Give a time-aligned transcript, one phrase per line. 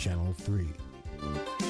[0.00, 1.69] Channel 3.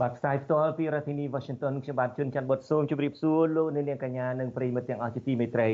[0.00, 5.70] បាទផ្សាយផ្ទាល់ពីរដ្ឋធានី Washington ខ្ញុំបាទជួនច័ន្ទបុតសូមជម្រាបសួរលោកអ្នកនាងកញ្ញានិងប្រិយមិត្តទាំងអស់ជាទីមេត្រី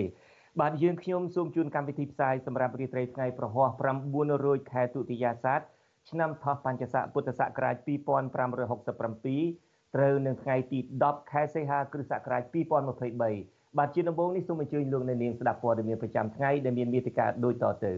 [0.61, 3.69] បាទយើងខ្ញុំសូមជូនកម្មវិធីផ្សាយសម្រាប់រាត្រីថ្ងៃប្រហោះ
[4.07, 5.61] 9រោចខែទុតិយាសាទ
[6.11, 12.43] ឆ្នាំថោះបัญចស័កពុទ្ធសករាជ2567ត្រូវនៅថ្ងៃទី10ខែសីហាគ្រិស្តសករាជ
[13.11, 17.95] 2023បាទជាដំបូងនេះសូមអញ្ជើញលោកអ្នកនាងស្ដាប់ព័ត៌មានប្រចាំថ្ងៃដែលមានមេតិការដូចតទៅ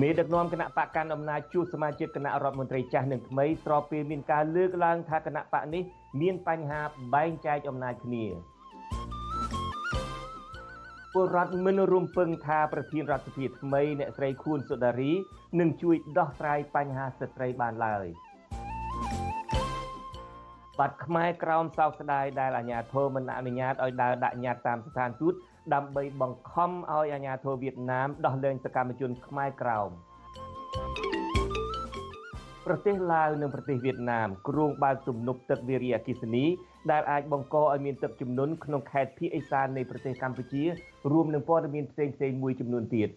[0.00, 5.82] មេដឹកនាំគណៈបកកាន់អំណាចជួសសមាជិកគណៈរដ្ឋមន្ត្រីចាស់និងថ្មីស្របពេលមានការលើកឡើងថាគណៈបកនេះ
[6.20, 6.80] មានបញ្ហា
[7.14, 8.24] បែងចែកអំណាចគ្នា
[11.12, 15.12] ពលរដ្ឋមិនរំពឹងថាប្រធានរដ្ឋសភាថ្មីអ្នកស្រីខួនសុដារី
[15.60, 18.06] នឹងជួយដោះស្រាយបញ្ហាស្ត្រីបានឡើយ
[20.78, 25.34] បាត់ខ្មែរក្រោមសោកស្ដាយដែលអាជ្ញាធរមិនអនុញ្ញាតឲ្យដើរដាក់ញត្តិតាមស្ថានទូត
[25.74, 29.90] ដើម្បីបង្ខំឲ្យអាជ្ញាធរវៀតណាមដោះលែងសកម្មជនខ្មែរក្រោម
[32.66, 36.44] ប្រទេសឡាវនិងប្រទេសវៀតណាមគ្រោងបើកទំនប់ទឹកវារីអគ្គិសនី
[36.90, 40.62] ដែលអាចបង្កឲ្យមានទឹកជំនន់ក្នុងខេត្តភៀកអេសាននៃប្រទេសកម្ពុជា
[41.12, 43.08] រួមនឹងព័ត៌មានផ្សេងផ្សេងមួយចំនួនទៀត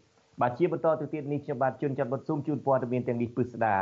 [0.42, 3.76] បាទជាបន្តទៅទៀតនេះខ្ញុំបាទជួនច័ន្ទបុតស៊ូមជូនព័ត៌មានទាំងនេះពិស្ដា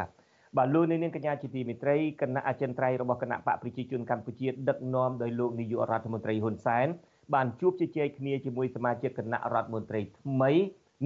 [0.58, 6.88] បាទលោកនាងកញ្ញាជាទីមេត្រីគណៈអចិន្ត្រៃយ៍របស់គណៈបកប្រជាជនកម្ពុជាដឹកនាំដោយលោកនាយករដ្ឋមន្ត្រីហ៊ុនសែន
[7.34, 10.52] បានជួបជជែកគ្នាជាមួយសមាជិកគណៈរដ្ឋមន្ត្រីថ្មី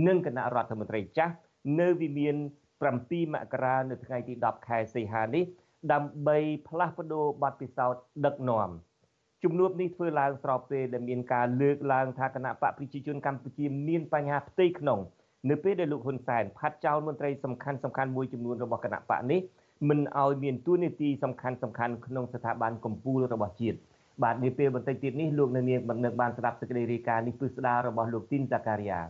[0.07, 1.33] និងគណៈរដ្ឋមន្ត្រីចាស់
[1.79, 2.35] នៅវិមាន
[2.85, 5.43] 7មករានៅថ្ងៃទី10ខែសីហានេះ
[5.93, 6.37] ដើម្បី
[6.67, 8.69] ផ្លាស់ប្ដូរបទពិសោធន៍ដឹកនាំ
[9.43, 14.99] ជំនួបនេះធ្វើឡើងស្របពេលដែលមានការលើកឡើងថាគណៈបកប្រជាជនកម្ពុជាមានបញ្ហាផ្ទៃក្នុង
[15.49, 19.39] នៅពេលដែលលោកហ៊ុនសែនផាត់ចោលមន្ត្រីសំខាន់សំខាន់មួយចំនួនរបស់គណៈបកនេះ
[19.89, 23.77] មិនឲ្យមានទួនាទីសំខាន់សំខាន់ក្នុងស្ថាប័នកម្ពុជារបស់ជាតិ
[24.23, 29.01] បាទនាពេលបន្តិចទៀតនេះលោកនៅនាងនឹងបានស្ដាប់សេចក្តីរាយការណ៍នេះពិស្ដាររបស់លោកទីនតាការីយ៉ា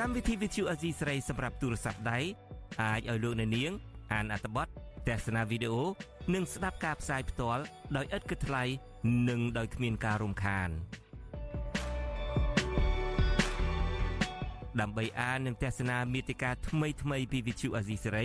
[0.00, 2.18] កម្មវិធី Vithu Azizi ស្រីសម្រាប់ទូរស័ព្ទដៃ
[2.82, 3.72] អាចឲ្យលោកអ្នកនាង
[4.12, 4.66] អានអត្ថបទ
[5.08, 5.82] ទស្សនាវីដេអូ
[6.34, 7.62] និងស្ដាប់ការផ្សាយផ្ទាល់
[7.96, 8.64] ដោយឥតគិតថ្លៃ
[9.28, 10.70] និងដោយគ្មានការរំខាន
[14.80, 18.24] ដើម្បីអាននិងទស្សនាមេតិការថ្មីៗពី Vithu Azizi ស្រី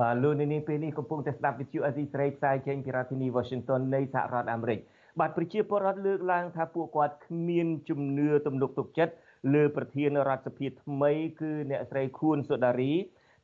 [0.00, 4.78] បាទលោកនាងពេលនេះកំពុងតែស្ដាប់វិទ្យុអេស៊ីស្រីផ្សាយចេញពីរដ្ឋធានី Washington នៃសហរដ្ឋអាមេរិក
[5.20, 9.12] បាទប្រជាពលរដ្ឋលើកឡើងថាពួកគាត់គ្មានជំនឿទំនុកទុកចិត្ត
[9.54, 12.92] លើប្រធានរដ្ឋសភាថ្មីគឺអ្នកស្រីខួនសុដារី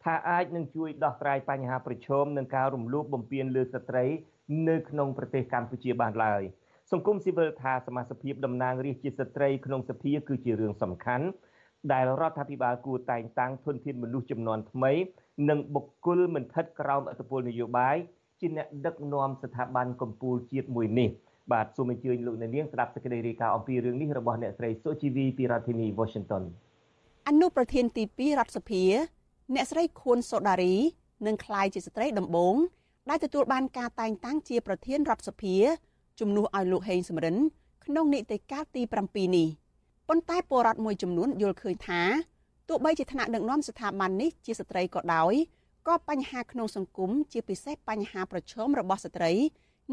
[0.04, 4.04] ថាអាចនឹងជួយដោះស្រាយបញ្ហាប្រឈមនឹងការរំលោភបំពានលើស្ត្រី
[4.68, 6.42] នៅក្នុងប្រទេសកម្ពុជាបានឡើយ
[6.92, 11.26] សង្គមស៊ីវិលថាសមាជិកតំណាងរាស្ត្រជាស្ត្រីក្នុងសភាគឺជារឿងសំខាន់
[11.92, 14.92] ដែលរដ្ឋាភិបាលគួរតែងតាំងធនធានមនុស្សចំនួនថ្មី
[15.48, 17.96] និងបុគ្គលមិនស្ថិតក្រោមអធិបតេយ្យនយោបាយ
[18.40, 21.08] ជាអ្នកដឹកនាំស្ថាប័នកម្ពុជាជាតិមួយនេះ
[21.52, 26.42] បាទសូមអញ្ជើញលោកអ្នកនាងស្ដាប់សេចក្តីរាយការណ៍អំពីរឿងនេះរបស់អ្នកស្រីសុជីវីពីរដ្ឋធានី Washington
[27.28, 28.82] អនុប្រធានទី2រដ្ឋសភា
[29.54, 30.74] អ្នកស្រីខួនសូដារី
[31.26, 32.54] នឹងក្លាយជាស្ត្រីដំបង
[33.10, 35.56] ដែលទទួលបានការតែងតាំងជាប្រធានរដ្ឋសភា
[36.20, 37.36] ជំនួសឲ្យលោកហេងសំរិន
[37.84, 39.48] ក្នុងនីតិកាលទី7នេះ
[40.08, 42.02] ប៉ុន្តែពលរដ្ឋមួយចំនួនយល់ឃើញថា
[42.68, 45.34] ទោះបីជាថ្នាក់ដឹកនាំស្ថាប័ននេះជាស្ត្រីក៏ដោយ
[45.88, 49.32] ក៏បញ្ហាក្នុងសង្គមជាពិសេសបញ្ហាប្រឈមរបស់ស្ត្រី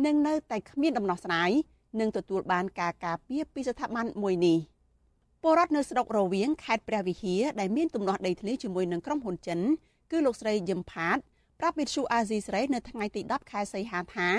[0.05, 1.51] នឹងនៅតែគ្មានដំណោះស្រាយ
[1.99, 4.57] និងទទួលបានការការពារពីស្ថាប័នមួយនេះ
[5.41, 9.59] ពលរដ្ឋនៅស្រុករវៀងខេត្តព្រះវិហារដែលមានទំនាស់ដីធ្លីជាមួយនឹងក្រុមហ៊ុនចិន
[10.11, 11.17] គឺលោកស្រីយឹមផាត
[11.59, 14.29] ប្រាប់វិទ្យុអាស៊ីសេរីនៅថ្ងៃទី10ខែសីហាថា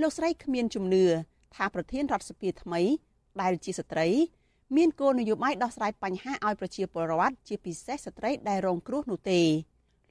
[0.00, 1.04] លោកស្រីគ្មានជំនឿ
[1.54, 2.80] ថាប្រធានរដ្ឋសភាថ្មី
[3.40, 4.08] ដែលជាស្ត្រី
[4.76, 9.40] មានគោលនយោបាយដោះស្រាយបញ្ហាឲ្យប្រជាពលរដ្ឋជាពិសេសស្ត្រីដែលរងគ្រោះនោះទេ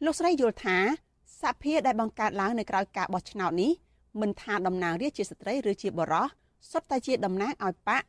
[0.06, 0.78] លោកស្រីយល់ថា
[1.42, 3.72] សភាដែលបង្កើតឡើងនៅក្រៅការបោះឆ្នោតនេះ
[4.22, 6.25] មិនថាតំណាងរាស្ត្រជាស្ត្រីឬជាបុរស
[6.72, 8.04] សុទ្ធតែជាតំណាងឲ្យបក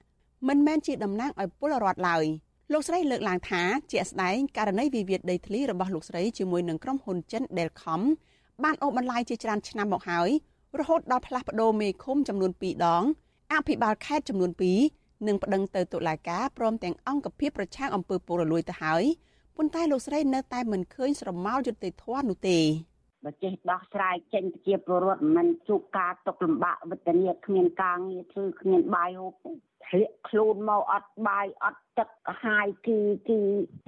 [0.48, 2.24] មិនមែនជាតំណាងឲ្យពលរដ្ឋឡើយ
[2.72, 3.62] លោកស្រីលើកឡើងថា
[3.92, 8.02] ជាក់ស្ដែងករណីវិវាទដីធ្លីរបស់លោកស្រីជាមួយនឹងក្រុមហ៊ុនចិន Delcom
[8.64, 10.30] បានអូសបន្លាយជាច្រើនឆ្នាំមកហើយ
[10.78, 13.04] រហូតដល់ផ្លាស់ប្ដូរមេឃុំចំនួន2ដង
[13.52, 19.04] អភិបាលខេត្តចំនួន2 និងប្តឹងទៅតុលាការព្រមទាំងអង្គភាពប្រឆាំងអំពើពុករលួយទៅហើយ
[19.56, 22.58] ប៉ុន្តែលោកស្រីនៅតែមិនឃើញស្រមោលយុត្តិធម៌នោះទេ
[23.24, 29.52] បើចេះដោះស្រាយចេញប្រជាពលរដ្ឋមិនជួបការຕົកលំបាកវិទ្យាគ្មានការងារធ្វើគ្មានបាយហូបទេ
[29.88, 32.10] ធ្លាក់ខ្លួនមកអត់បាយអត់ទឹក
[32.44, 32.98] ហាយគឺ
[33.28, 33.38] គឺ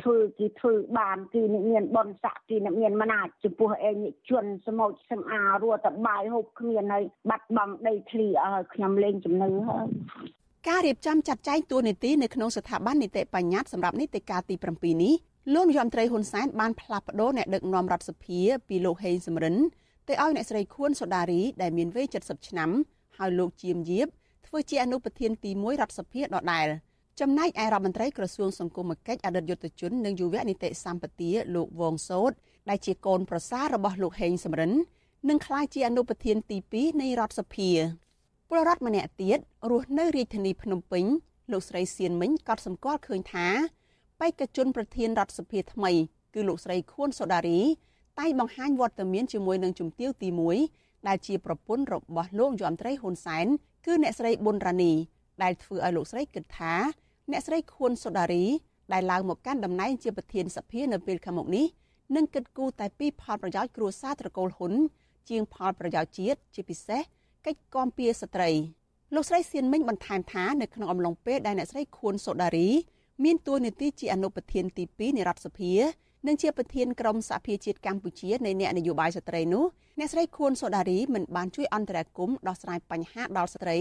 [0.02, 3.96] ធ្វើគឺធ្វើបានគឺអ្នកមានបនស័កគឺអ្នកមានមណាចចំពោះឯង
[4.30, 9.86] ជនសមោចសង្អារស់តបាយហូបគ្មានហើយបាត់បង់ដីធ្លីអើខ្ញុំលេងជំនឿហើយ
[10.68, 15.14] ការរៀបចំចាត់ចែងតួនាទីនៅក្នុងស្ថាប័ននីតិបញ្ញត្តិសម្រាប់នីតិកាលទី7នេះ
[15.54, 19.56] លោកនាយរដ្ឋមន្ត្រីហ៊ុនសែនបានផ្លាស់ប្តូរអ្នកដឹកនាំរដ្ឋសភាពីលោកហេងសំរិន
[20.08, 22.70] ទៅឲ្យអ្នកស្រីខួនសូដារីដែលមានវ័យ70ឆ្នាំ
[23.18, 24.06] ហើយលោកជាមយាប
[24.46, 26.66] ធ្វើជាអនុប្រធានទី1រដ្ឋសភាដដែល
[27.20, 32.32] ចំណែកឯរដ្ឋមន្ត្រីក្រសួងសង្គមគិច្ចអតីតយុទ្ធជននិងយុវនីតិសម្បទាលោកវងសោត
[32.68, 34.72] ដែលជាកូនប្រសាររបស់លោកហេងសំរិន
[35.28, 37.70] នឹងក្លាយជាអនុប្រធានទី2នៃរដ្ឋសភា
[38.56, 39.38] ពលរដ្ឋម្នាក់ទៀត
[39.70, 41.04] រស់នៅរាជធានីភ្នំពេញ
[41.52, 43.46] លោកស្រីសៀនមិញក៏សម្គាល់ឃើញថា
[44.20, 45.92] បេក្ខជនប្រធានរដ្ឋសភាថ្មី
[46.34, 47.60] គឺលោកស្រីខួនសូដារី
[48.18, 50.28] តែបង្ហាញវត្តមានជាមួយនឹងជំទាវទី
[50.68, 53.46] 1ដែលជាប្រពន្ធរបស់លោកយមត្រីហ៊ុនសែន
[53.86, 54.92] គឺអ្នកស្រីប៊ុនរ៉ានី
[55.42, 56.74] ដែលធ្វើឲ្យលោកស្រីគិតថា
[57.30, 58.44] អ្នកស្រីខួនសូដារី
[58.92, 61.66] ដែលឡើងមកកាន់តំណែងជាប្រធានសភានៅពេលខាងមុខនេះ
[62.16, 64.72] នឹងគិតគូរតែពីផលប្រយោជន៍គ្រួសារត្រកូលហ៊ុន
[65.28, 67.02] ជាងផលប្រយោជន៍ជាតិជាពិសេស
[67.46, 68.50] កិច្ចគាំពៀស្ត្រី
[69.14, 72.68] លោកស្រីសៀនមិញបន្ថែមថានៅក្នុងអំឡុងពេលដែលអ្នកស្រីខួនសូដារី
[73.24, 75.72] មានតួនាទីជាអនុប្រធានទី2នៃរដ្ឋសភា
[76.26, 79.64] និងជាប្រធានក្រុមសហភាពជាតិកម្ពុជានៃអ្នកនយោបាយស្ត្រីនោះ
[79.98, 83.78] អ្នកស្រីខួនសូដារីមិនបានជួយអន្តរាគមន៍ដោះស្រាយបញ្ហាដល់ស្ត្រី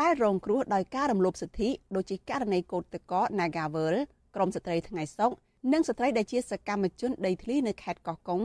[0.00, 3.94] ដែលរងគ្រោះដោយការរំលោភសិទ្ធិដូចជាករណីកោតតក Nagavel
[4.34, 5.30] ក្រមស្ត្រីថ្ងៃសុក
[5.72, 8.42] និងស្ត្រីដែលជាសកម្មជនដីធ្លីនៅខេត្តកោះកុង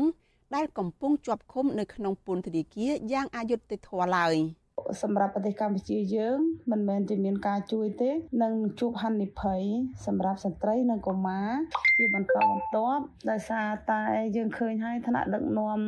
[0.56, 4.36] ដែលកំពុងជាប់ឃុំនៅក្នុងពន្ធនាគារយ៉ាងអយុត្តិធម៌ឡើយ។
[5.03, 6.37] សម្រាប់ប្រទេសកម្ពុជាយើង
[6.71, 8.11] មិនមែនតែមានការជួយទេ
[8.43, 9.61] នឹងជួបហានិភ័យ
[10.05, 11.49] សម្រាប់ស្ត្រីនិងកុមារ
[11.97, 14.01] ជាបន្តបន្ទាប់ដោយសារតែ
[14.35, 15.79] យើងឃើញហើយថ្នាក់ដឹកនាំ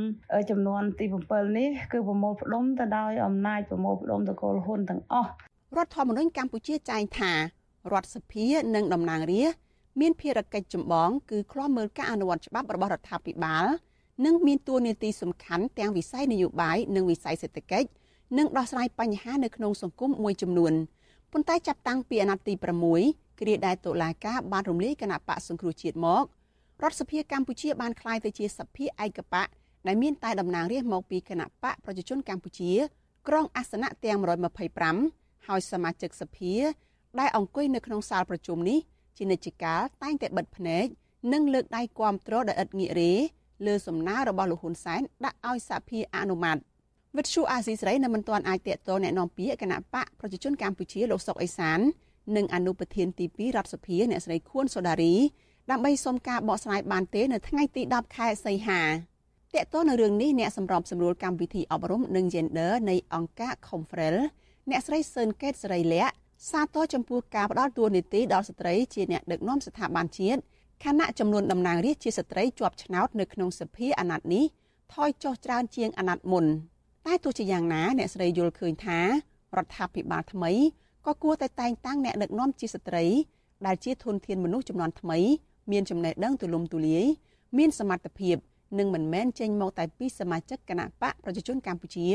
[0.50, 5.30] ចំនួនទី7នេះគឺប្រមូលផ្ដុំទៅដោយអំណាចប្រមូលផ្ដុំតកូលហ៊ុនទាំងអស់
[5.78, 7.34] រដ្ឋធម្មនុញ្ញកម្ពុជាចែងថា
[7.94, 8.46] រដ្ឋសភា
[8.76, 9.60] និងតំណាងរាស្ត្រ
[10.02, 13.66] មានភារកិច្ចចម្បងគឺឃ្លាំមើលការអនុវត្តច្បាប់របស់រដ្ឋាភិបាល
[14.26, 17.88] និងមានតួនាទីសំខាន់ទាំងវិស័យនយោបាយនិងវិស័យសេដ្ឋកិច្ច
[18.38, 20.74] និងដោះស្រាយបញ្ហានៅក្នុងសង្គមមួយចំនួន
[21.32, 22.54] ប៉ុន្តែចាប់តាំងពីអាណត្តិទី
[22.98, 26.24] 6គ្រាដែលតុលាការបានរំលាយគណៈបកសង្គ្រោះជាតិមក
[26.84, 29.48] រដ្ឋសភាកម្ពុជាបានក្លាយទៅជាសភាឯកបក
[29.88, 32.72] ដែលមានតែតំណាងរាស្ត្រមកពីគណៈបកប្រជាជនកម្ពុជា
[33.28, 34.18] ក្រុងអាសនៈទាំង
[34.82, 36.54] 125ហើយសមាជិកសភា
[37.20, 38.80] ដែលអង្គុយនៅក្នុងសាលប្រជុំនេះ
[39.18, 40.86] ជានិច្ចកាលតែងតែបិទភ្នែក
[41.34, 43.14] និងលើកដៃគាំទ្រដោយឥតងាករេ
[43.66, 46.58] លើសំណើរបស់លោកហ៊ុនសែនដាក់ឲ្យសភាអនុម័ត
[47.17, 51.81] វិទ្យុអាស៊ីសេរីនៅមិនទាន់អាចតាក់ទងแนะនាំពាក្យគណៈបកប្រជាជនកម្ពុជាលោកសុកអេសាន
[52.37, 55.15] និងអនុប្រធានទី2រដ្ឋសភាអ្នកស្រីខួនសូដារី
[55.71, 58.83] ដើម្បីសុំការបកស្រាយបានទេនៅថ្ងៃទី10ខែសីហា
[59.55, 64.17] តកតនៅរឿងនេះអ្នកសម្របសម្រួលកម្មវិធីអប់រំនិង Gender នៃអង្គការ Confrel
[64.71, 66.13] អ្នកស្រីសឿនកេតសេរីលក្ខ
[66.51, 70.41] សាទរចំពោះការផ្ដល់តួនាទីដល់ស្ត្រីជាអ្នកដឹកនាំស្ថាប័នជាតិ
[70.85, 74.45] ខណៈចំនួនតំណាងរាស្ត្រជាស្ត្រីជាប់ឆ្នោតនៅក្នុងសភាអាណត្តិនេះ
[74.93, 76.45] ថយចុះច្រើនជាងអាណត្តិមុន។
[77.08, 79.00] តែទោះជាយ៉ាងណាអ្នកស្រីយល់ឃើញថា
[79.58, 80.52] រដ្ឋាភិបាលថ្មី
[81.06, 83.06] ក៏គួរតែតែងតាំងអ្នកដឹកនាំជាស្ត្រី
[83.66, 85.18] ដែលជាធនធានមនុស្សចំនួនថ្មី
[85.72, 87.06] មានចំណេះដឹងទូលំទូលាយ
[87.58, 88.36] មានសមត្ថភាព
[88.78, 92.08] និងមិនមែនចេញមកតែពីសមាជិកគណៈបកប្រជាជនកម្ពុជា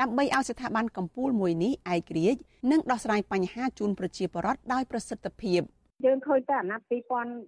[0.00, 2.40] ដើម្បីឲ្យស្ថាប័នកម្ពុជាមួយនេះឯករាជ្យ
[2.70, 5.60] និងដោះស្រាយបញ្ហាជូនប្រជាពលរដ្ឋដោយប្រសិទ្ធភាព
[6.04, 6.98] យើងឃើញតែអាណត្តិ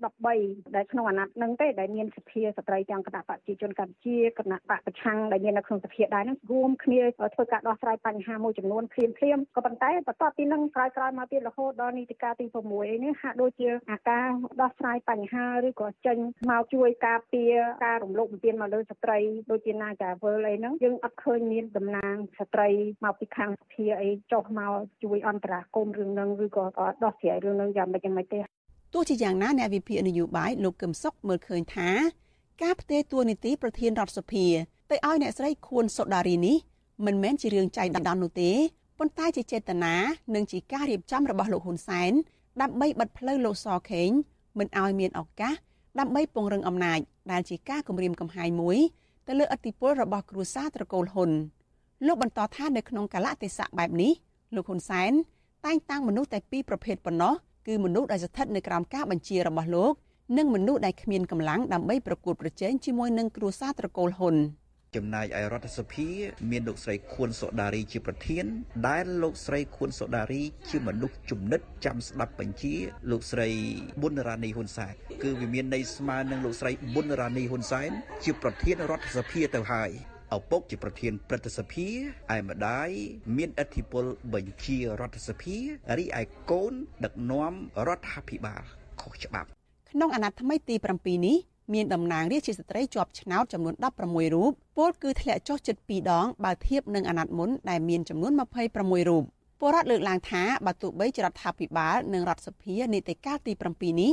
[0.08, 7.00] 2013ដែលក្នុងអាណត្តិហ្នឹងទេដែលមានសភាស្ត្រីទាំងគណៈបកប្រជាជនកម្ពុជាគណៈបកប្រឆាំងដែលមាននៅក្នុងសភាដែរហ្នឹងរួមគ្នា
[7.34, 14.28] ធ្វើការដោះស្រាយបញ្ហាមួយចំនួនភ្លាមភ្លាមក៏ប៉ុន្តែបន្ទាប់ពីហ្នឹងក្រោយក្រោយមកទៀតរហូតដល់នីតិកាលទី6អីនេះហាក់ដូចជាអាការ
[14.60, 16.18] ដោះស្រាយបញ្ហាឬក៏ចេញ
[16.50, 19.18] មកជួយការពារការរំលោភបំពានមកលើស្ត្រី
[19.50, 22.68] ដូចជាណាចាវើលអីហ្នឹងយើងអត់ឃើញមានតំណាងស្ត្រី
[23.04, 24.74] មកពីខាងសភាអីចុះមក
[25.04, 26.64] ជួយអន្តរាគមន៍រឿងហ្នឹងឬក៏
[27.04, 28.37] ដោះស្រាយរឿងហ្នឹងយ៉ាងម៉េចយ៉ាងម៉េចទេ
[28.92, 31.90] ទោះជាយ៉ាងណាអ្នកវិភាគនយោបាយលោកកឹមសុខមើលឃើញថា
[32.62, 34.46] ការផ្ទេរតួនាទីប្រធានរដ្ឋសភា
[34.90, 36.56] ទៅឲ្យអ្នកស្រីខួនសូដារីនេះ
[37.06, 38.52] មិនមែនជារឿងចៃដន្យនោះទេ
[38.98, 39.96] ប៉ុន្តែជាចេតនា
[40.34, 42.12] និងជាការរៀបចំរបស់លោកហ៊ុនសែន
[42.62, 44.10] ដើម្បីបិទផ្លូវលោកសខេង
[44.58, 45.54] មិនឲ្យមានឱកាស
[45.98, 47.00] ដើម្បីពង្រឹងអំណាច
[47.32, 48.78] ដែលជាការគម្រាមកំហែងមួយ
[49.26, 51.30] ទៅលើអធិបុលរបស់គ្រួសារត្រកូលហ៊ុន
[52.06, 54.12] លោកបន្តថានៅក្នុងកលៈទេសៈបែបនេះ
[54.54, 55.12] លោកហ៊ុនសែន
[55.64, 57.34] តែងតាំងមនុស្សតែពីរប្រភេទប៉ុណ្ណោះ
[57.68, 59.92] គឺមនុស្សដែលស្ថិតនៅក្រោមការបញ្ជារបស់លោក
[60.36, 64.36] និងមនុស្សដែលគ្មានកម្លាំងដើម្បីប្រកួតប្រជែងជាមួយនឹងគ្រួសារត្រកូលហ៊ុន
[64.96, 66.08] ចំណែកឯរដ្ឋសភា
[66.50, 68.44] មានលោកស្រីខួនសូដារីជាប្រធាន
[68.88, 72.74] ដែលលោកស្រីខួនសូដារីជាមនុស្សជំនិតចាំស្ដាប់បញ្ជា
[73.10, 73.48] លោកស្រី
[74.00, 77.90] ប៊ុនរ៉ានីហ៊ុនសែនគឺវាមានន័យស្មើនឹងលោកស្រីប៊ុនរ៉ានីហ៊ុនសែន
[78.24, 79.92] ជាប្រធានរដ្ឋសភាទៅហើយ
[80.36, 81.88] ឪពុកជាប្រធានព្រឹទ្ធសភា
[82.36, 82.90] ឯម្ដាយ
[83.36, 84.04] មានឥទ្ធិពល
[84.34, 85.56] បញ្ជារដ្ឋសភា
[85.98, 86.72] រីឯកូន
[87.04, 87.52] ដឹកនាំ
[87.86, 88.62] រដ្ឋាភិបាល
[89.00, 89.48] ខុសច្បាប់
[89.90, 91.36] ក្នុងអាណត្តិថ្មីទី7នេះ
[91.74, 99.24] មានតំណាងរាជាស្ត្រីជាប់ឆ្នោតចំនួន16រូបពលគឺធ្លាក់ចុះជិត2ដងបើធៀបនឹងអាណត្តិមុនដែលមានចំនួន26រូប
[99.60, 104.12] ពលរដ្ឋលើកឡើងថាបើទោះបីជារដ្ឋាភិបាលនិងរដ្ឋសភានីតិកាលទី7នេះ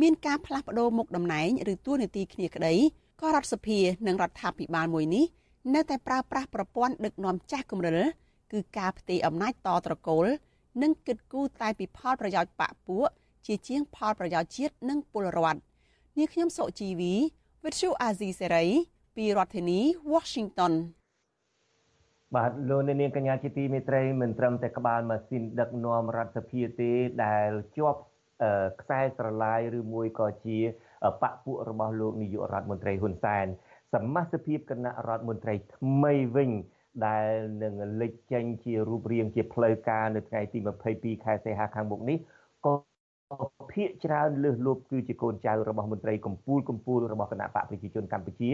[0.00, 2.74] មានការផ្លាស់ប្ដូរមុខតំណែងឬតួនាទីគ្នាក្តី
[3.20, 5.24] ក៏រដ្ឋសភានិងរដ្ឋាភិបាលមួយនេះ
[5.74, 7.98] នៅតែប្រើប្រាស់ប្រព័ន្ធដឹកនាំចាស់គម្រិល
[8.52, 10.26] គឺការផ្ទេរអំណាចតត្រកូល
[10.82, 13.08] និងគិតគូរតែពីផលប្រយោជន៍បកពួក
[13.46, 15.60] ជាជាងផលប្រយោជន៍ជាតិនិងពលរដ្ឋ
[16.18, 17.14] នាងខ្ញុំសុជីវី
[17.64, 18.66] វិទ្យុអាស៊ីសេរី
[19.16, 19.80] ពីរដ្ឋធានី
[20.12, 20.72] Washington
[22.34, 26.90] បាទលោកនាងកញ្ញាជាទីមេត្រីមិនត្រឹមតែក្បាលម៉ាស៊ីនដឹកនាំរដ្ឋសភាទេ
[27.24, 28.00] ដែលជាប់
[28.80, 30.58] ខ្សែស្រឡាយឬមួយក៏ជា
[31.22, 33.46] បពពួករបស់លោកនាយករដ្ឋមន្ត្រីហ៊ុនសែន
[33.92, 36.50] សមាជិកភាពគណៈរដ្ឋមន្ត្រីថ្មីវិញ
[37.06, 37.28] ដែល
[37.62, 40.58] នឹងលេចចេញជារូបរាងជាផ្លូវការនៅថ្ងៃទី
[40.90, 42.18] 22ខែសីហាខាងមុខនេះ
[42.66, 42.74] ក៏
[43.72, 48.50] ភាកច្រើនលើសលប់គឺជាកូនចៅរបស់មន្ត្រីកម្ពុជាកម្ពុជារបស់គណៈបកប្រជាជនកម្ពុជា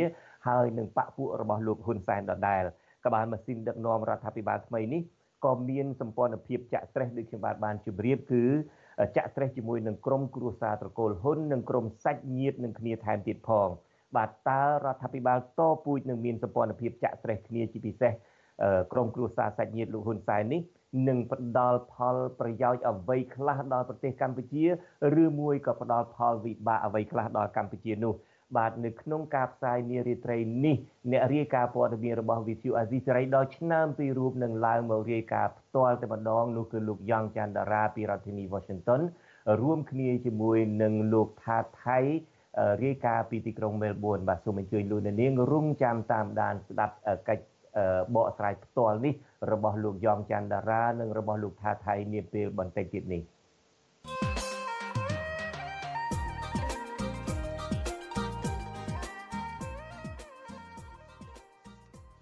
[0.49, 2.63] ហើយនឹងបកពួករបស់លោកហ៊ុនសែនដដែល
[3.07, 5.03] ក្បាលម៉ាស៊ីនដឹកនាំរដ្ឋាភិបាលថ្មីនេះ
[5.45, 8.45] ក៏មានសម្ព័ន្ធភាពចាក់ស្រេះដូចខ្ញុំបាទបានជម្រាបគឺ
[9.17, 13.69] ចាក់ស្រេះជាមួយនឹងក្រុមគ្រួសារត្រកូលហ៊ុននិងក្រុមសាច់ញាតិនឹងគ្នាថែមទៀតផង
[14.17, 18.13] បាទតើរដ្ឋាភិបាលតពូជនឹងមានសម្ព័ន្ធភាពចាក់ស្រេះគ្នាជាពិសេស
[18.93, 20.61] ក្រមគ្រួសារសាច់ញាតិលោកហ៊ុនសែននេះ
[21.09, 24.65] នឹងផ្ដល់ផលប្រយោជន៍អ្វីខ្លះដល់ប្រទេសកម្ពុជា
[25.23, 28.15] ឬមួយក៏ផ្ដល់ផលវិបាកអ្វីខ្លះដល់កម្ពុជានោះ
[28.57, 30.77] បាទនៅក្នុងការផ្សាយនារីត្រីនេះ
[31.13, 39.01] អ្នករាយការណ៍ព័ត៌មានរបស់ VTV អាស៊ីសេរីដល់ឆ្នាំពីរូបនឹងឡើងមករាយការណ៍ផ្ទាល់តែម្ដងនោះគឺលោកយ៉ងច័ន្ទតារាពីរដ្ឋធានី Washington
[39.61, 41.99] រួមគ្នាជាមួយនឹងលោកថាថៃ
[42.85, 46.95] រាយការណ៍ពីទីក្រុងមែលប៊នបាទសូមអញ្ជើញលោកនាងរងចាំតាមដានស្ដាប់
[47.29, 47.45] កិច្ច
[48.15, 49.15] បកស្រាយផ្ទាល់នេះ
[49.53, 53.23] របស់លោកយ៉ងច័ន្ទតារានិងរបស់លោកថាថៃនាពេលបន្តិចទៀតនេះ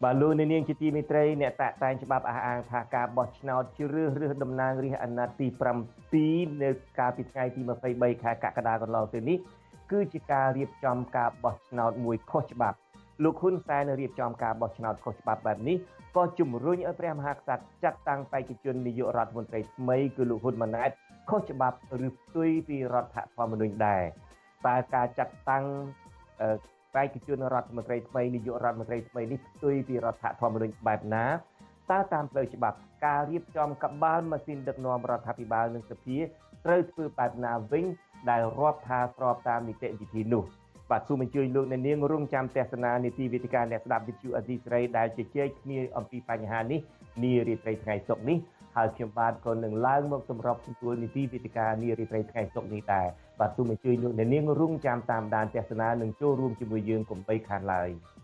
[0.03, 5.47] បាទលោកនាងជាទីមេត្រីអ្នកតាក់តែងច្បាប់អះអាងថាការបោះឆ្នោតជ្រើសរើសតំណាងរាស្ត្រអាណត្តិទី
[6.05, 7.61] 7នៅកាលពីថ្ងៃទី
[7.93, 9.39] 23ខែកក្កដាកន្លងទៅនេះ
[9.91, 12.77] គឺជាការរៀបចំការបោះឆ្នោតមួយខុសច្បាប់
[13.25, 15.77] លោកហ៊ុនសែនរៀបចំការបោះឆ្នោតខុសច្បាប់បែបនេះ
[16.17, 20.91] ក៏ជំរុញឲ្យព្រះមហាក្សត្រចាត់តាំងបេក្ខជននាយករដ្ឋមន្ត្រីថ្មីគឺលោកហ៊ុនម៉ាណែត
[21.31, 21.77] ខុសច្បាប់
[22.07, 24.03] ឬផ្ទុយពីរដ្ឋធម្មនុញ្ញដែរ
[24.67, 25.65] តើការចាត់តាំង
[26.95, 31.27] បេក្ខជនរដ្ឋមន្ត្រីថ្មីនាយករដ្ឋមន្ត្រីថ្មីនេះផ្ទុយពីរដ្ឋធម្មនុញ្ញបែបណា
[31.91, 36.19] តើតាមផ្លូវច្បាប់ការរៀបចំកបាលម៉ាស៊ីនដឹកនាំរដ្ឋាភិបាលនិងសភា
[36.65, 37.85] ត្រូវធ្វើបែបណាវិញ
[38.31, 40.45] ដែលរាប់ថាស្របតាមនីតិវិធីនោះ
[40.91, 46.81] បាទសូមអញ្ជើញលោកអ្នកនាងរងចាំទស្សនានីតិវិទ្យាអ្នកស្ដាប់វិទ្យុអេស៊ីស្រីដែលជជែកគ្នាអំពីបញ្ហានេះ
[47.23, 48.39] នារាត្រីថ្ងៃសុក្រនេះ
[48.77, 53.07] ហើយខ្ញុំបាទក៏នឹងឡើងមកសម្របសម្រួលនីតិវិទ្យានារាត្រីថ្ងៃសុក្រនេះដែរ
[53.41, 57.91] បាទសូមអញ្ជើញលោកអ្នកនាងរងចាំតាមដានទស្សនានិងចូលរួមជាមួយយើងកុំបីខានឡើយ។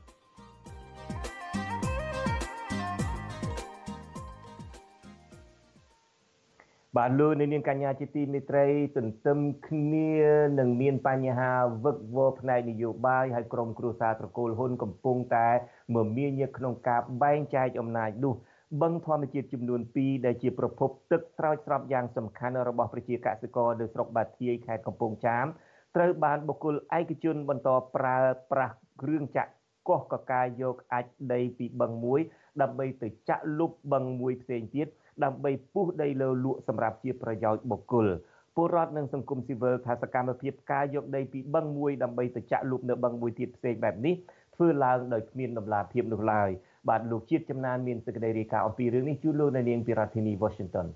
[6.99, 10.13] បាទលោកនាងកញ្ញាជាទីមេត្រីទន្ទឹមគ្នា
[10.59, 11.53] នឹងមានបញ្ហា
[11.85, 15.49] វឹកវរផ្នែកនយោបាយហើយក្រមគ្រួសារត្រកូលហ៊ុនកំពុងតែ
[15.95, 18.35] មមាញឹកក្នុងការបែងចែកអំណាចនោះ
[18.83, 25.47] បឹងធម្មជាតិចំនួន2ដែលជាប្រភពទឹកស្រោចស្រពយ៉ាងសំខាន់របស់ប្រជាកសិករនៅស្រុកបាធាយខេត្តកំពង់ចាម
[25.97, 28.19] ត្រូវបានបុគ្គលឯកជនបន្តប្រើ
[28.53, 29.51] ប្រាស់គ្រឿងចាក់
[29.89, 32.21] កោះកកាយកអាចដីពីបឹងមួយ
[32.63, 34.89] ដើម្បីទៅចាក់លុបបឹងមួយផ្សេងទៀត
[35.25, 38.07] ដើម្បីពុះដីលើលក់សម្រាប់ជាប្រយោជន៍បុគ្គល
[38.57, 44.15] ពលរដ្ឋនិងសង្គមស៊ីវិលថាសកម្មភាពការយកដីពីបឹងមួយដើម្បីទៅចាក់លុបនៅបឹងមួយទៀតផ្សេងបែបនេះ
[44.55, 46.51] ធ្វើឡើងដោយគ្មានដំណាភាពនោះឡើយ
[46.89, 50.87] បាទលោកជាតិចំណានមានសេចក្តីរាយការណ៍អំពីរឿងនេះជូនលោកនៅនាងពីរដ្ឋធានី Washington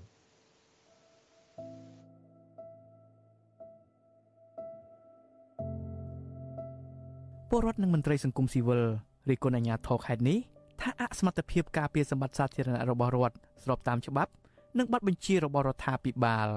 [7.49, 8.81] ពលរដ្ឋនិងមន្ត្រីសង្គមស៊ីវិល
[9.29, 10.37] រិះគន់អាជ្ញាធរខេត្តនេះ
[10.81, 14.31] ថាអសមត្ថភាពការពារសម្បត្តិសាធារណៈរបស់រដ្ឋស្របតាមច្បាប់
[14.77, 16.49] និងបទបញ្ជារបស់រដ្ឋាភិបាល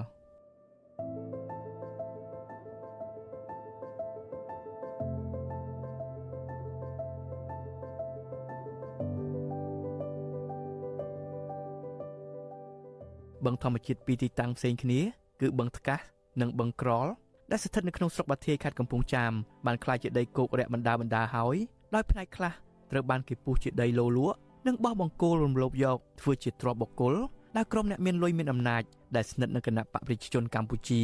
[13.45, 15.01] បឹងធម្មជាតិពីរទីតាំងផ្សេងគ្នា
[15.41, 16.01] គឺបឹងថ្កាស
[16.41, 17.07] និងបឹងក្រល
[17.51, 19.33] ដែលស្ថិតនៅក្នុងស្រុកបាធាយខេត្តកំពង់ចាម
[19.67, 21.57] បានក្លាយជាដីគោករយៈបណ្ដាបណ្ដាហើយ
[21.95, 22.55] ដោយផ្នែកខ្លះ
[22.91, 27.15] ត្រូវបានគេពុះជាដីលោលក់និងបោះបង្គោលរំលោភយកធ្វើជាទ្រព្យបុគ្គល
[27.57, 28.83] ដែលក្រុមអ្នកមានលុយមានអំណាច
[29.17, 31.03] ដែលស្និទ្ធនឹងគណៈបកប្រជាជនកម្ពុជា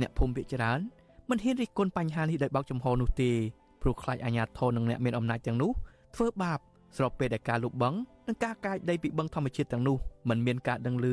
[0.00, 0.78] អ្នកភូមិភាគច្រើន
[1.30, 3.30] មិនហ៊ានរិះគន់បញ្ហានេះដោយបោកចំហនោះទេ
[3.82, 5.72] ព្រោះខ្លាចអាជ្ញាធរនិងអ្នកមានអំណាចទាំងនោះ
[6.14, 6.58] ធ្វើបាប
[6.96, 7.94] ស្របពេលដែលការលុបបឹង
[8.26, 9.96] និងការកាយដីពីបឹងធម្មជាតិទាំងនោះ
[10.28, 11.06] មិនមានការដឹងឮ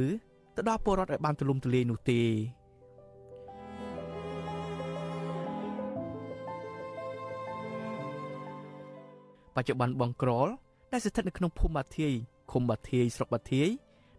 [0.56, 2.22] ទៅដល់ពលរដ្ឋឲ្យបានទូលំទូលាយនោះទេ
[9.58, 10.48] បច្ចុប្បន្នបងក្រល
[10.92, 12.14] ដែលស្ថិតនៅក្នុងភូមិបាធាយ
[12.52, 13.68] ឃុំបាធាយស្រុកបាធាយ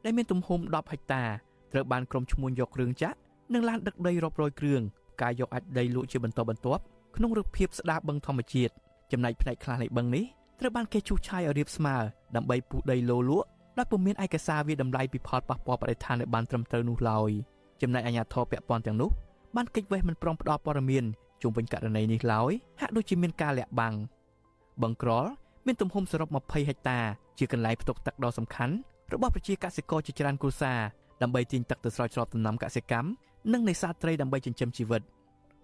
[0.04, 1.24] ដែលមានទំហំ10ហិកតា
[1.72, 3.16] ត្រូវបានក្រុមឈ្មួញយកគ្រឿងចាក់
[3.52, 4.80] និងឡានដឹកដីរាប់រយគ្រឿង
[5.22, 6.82] ការយកអាចដីលក់ជាបន្តបន្ទាប់
[7.16, 8.72] ក្នុងរូបភាពស្ដារបឹងធម្មជាតិ
[9.12, 10.24] ចំណែកផ្នែកខ្លះនៃបឹងនេះ
[10.60, 11.96] ត្រូវបានគេឈូសឆាយឲ្យរាបស្មើ
[12.36, 13.46] ដើម្បីពុះដីលោលក់
[13.78, 17.30] ដោយពុំមានឯកសារវាតម្លៃពីផលប៉ះពាល់បរិស្ថានឲ្យបានត្រឹមត្រូវនោះឡើយ
[17.82, 19.10] ចំណែកអាជ្ញាធរពាក់ព័ន្ធទាំងនោះ
[19.56, 21.04] បានកិច្ចវេះមិនព្រមផ្ដល់ព័ត៌មាន
[21.42, 23.94] ជុំវិញករណីនេះឡើយហាក់ដូចជាមានការលាក់បាំង
[24.82, 25.26] បឹងក្រល
[25.66, 27.00] មានទំហំសរុប20ហិកតា
[27.38, 28.74] ជាកន្លែងផ្ទុកទឹកដ៏សំខាន់
[29.12, 30.78] របស់ប្រជាកសិករជាច្រើនគ្រួសារ
[31.22, 33.08] ដើម្បីទាញទឹកទៅស្រោចស្រពដំណាំកសិកម្ម
[33.52, 35.02] និងនេសាទត្រីដើម្បីចិញ្ចឹមជីវិត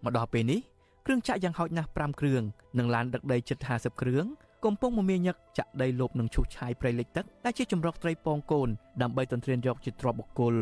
[0.05, 0.61] មកដល់ពេលនេះ
[1.07, 2.43] គ្រឿងចាក់យ៉ាងហោចណាស់5គ្រឿង
[2.79, 4.25] និងឡានដឹកដីជិត50គ្រឿង
[4.65, 8.69] កំពុងមមាញឹកចាក់ដីលុបនឹងឈូសឆាយព្រៃលិចទឹកដែលជាចម្រោកត្រីពងកូន
[9.03, 10.55] ដើម្បីទន្ទ្រានយកជាទ្រព្យបុគ្គល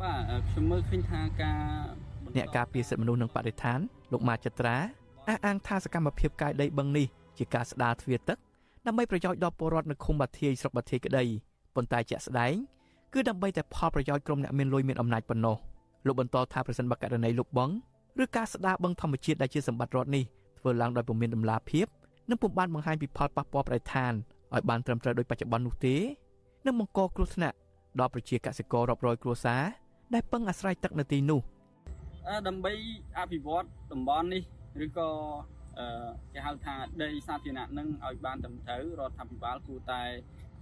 [0.00, 1.58] បាទខ្ញុំមើលឃើញថាការ
[2.36, 3.78] អ្នកការពារសិទ្ធិមនុស្សនិងបរិស្ថាន
[4.12, 4.76] លោកម៉ាចត្រា
[5.28, 7.06] អះអាងថាសកម្មភាពកាយដីបឹងនេះ
[7.38, 8.38] ជាការស្ដារទ្វារទឹក
[8.86, 11.24] ដើម្បីប្រយោជន៍ដល់ពលរដ្ឋនៅឃុំបាធាយស្រុកបាធាយក្តី
[11.74, 12.54] ប៉ុន្តែជាក់ស្ដែង
[13.14, 15.56] គឺដើម្បីតែផលប្រយោជន៍ក្រុមអ្នកមានលុយមានអំណាចប៉ុណ្ណោះ
[16.06, 17.70] លោកបន្តថាប្រសិនបើករណីលុបបង
[18.22, 20.24] ឬការស្ដារបឹងធម្មជាតិដែលជាសម្បត្តិរដ្ឋនេះ
[20.58, 21.86] ធ្វើឡើងដោយពុំមានដំណាភាព
[22.30, 24.12] និងពុំបានបង្ហាញពីផលប៉ះពាល់ប្រតិឋាន
[24.54, 25.96] ឲ្យបានត្រឹមត្រូវដោយបច្ចុប្បន្ននោះទេ
[26.66, 27.56] នឹងបង្កគ្រោះថ្នាក់
[28.00, 29.62] ដល់ប្រជាកសិកររាប់រយគ្រួសារ
[30.14, 31.40] ដែលពឹងអាស្រ័យទឹកនៅទីនោះ
[32.46, 32.72] ដើម្បី
[33.18, 34.42] អភិវឌ្ឍតំបន់នេះ
[34.84, 35.08] ឬក៏
[36.32, 40.02] គេហៅថាដីសាធារណៈនឹងឲ្យបានត្រឹមត្រូវរដ្ឋាភិបាលគួរតែ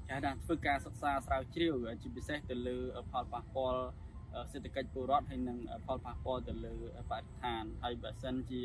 [0.06, 2.78] គេហៅថាធ្វើការសិក្សាស្រាវជ្រាវជាពិសេសទៅលើ
[3.10, 3.82] ផលប៉ះពាល់
[4.52, 6.74] សេដ្ឋកិច្ចពលរដ្ឋហើយនិងផលប៉ះពាល់ទៅលើ
[7.10, 8.62] បរិស្ថានហើយបើសិនជា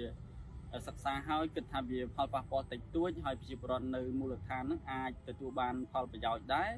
[0.87, 6.71] សិក្សាហើយគិតថាវាផលប៉ះពាល់តិចតួចហើយប្រជាពលរដ្ឋនៅមូលដ្ឋាននឹងអាចទទួលបានផលប្រយោជន៍ដែរ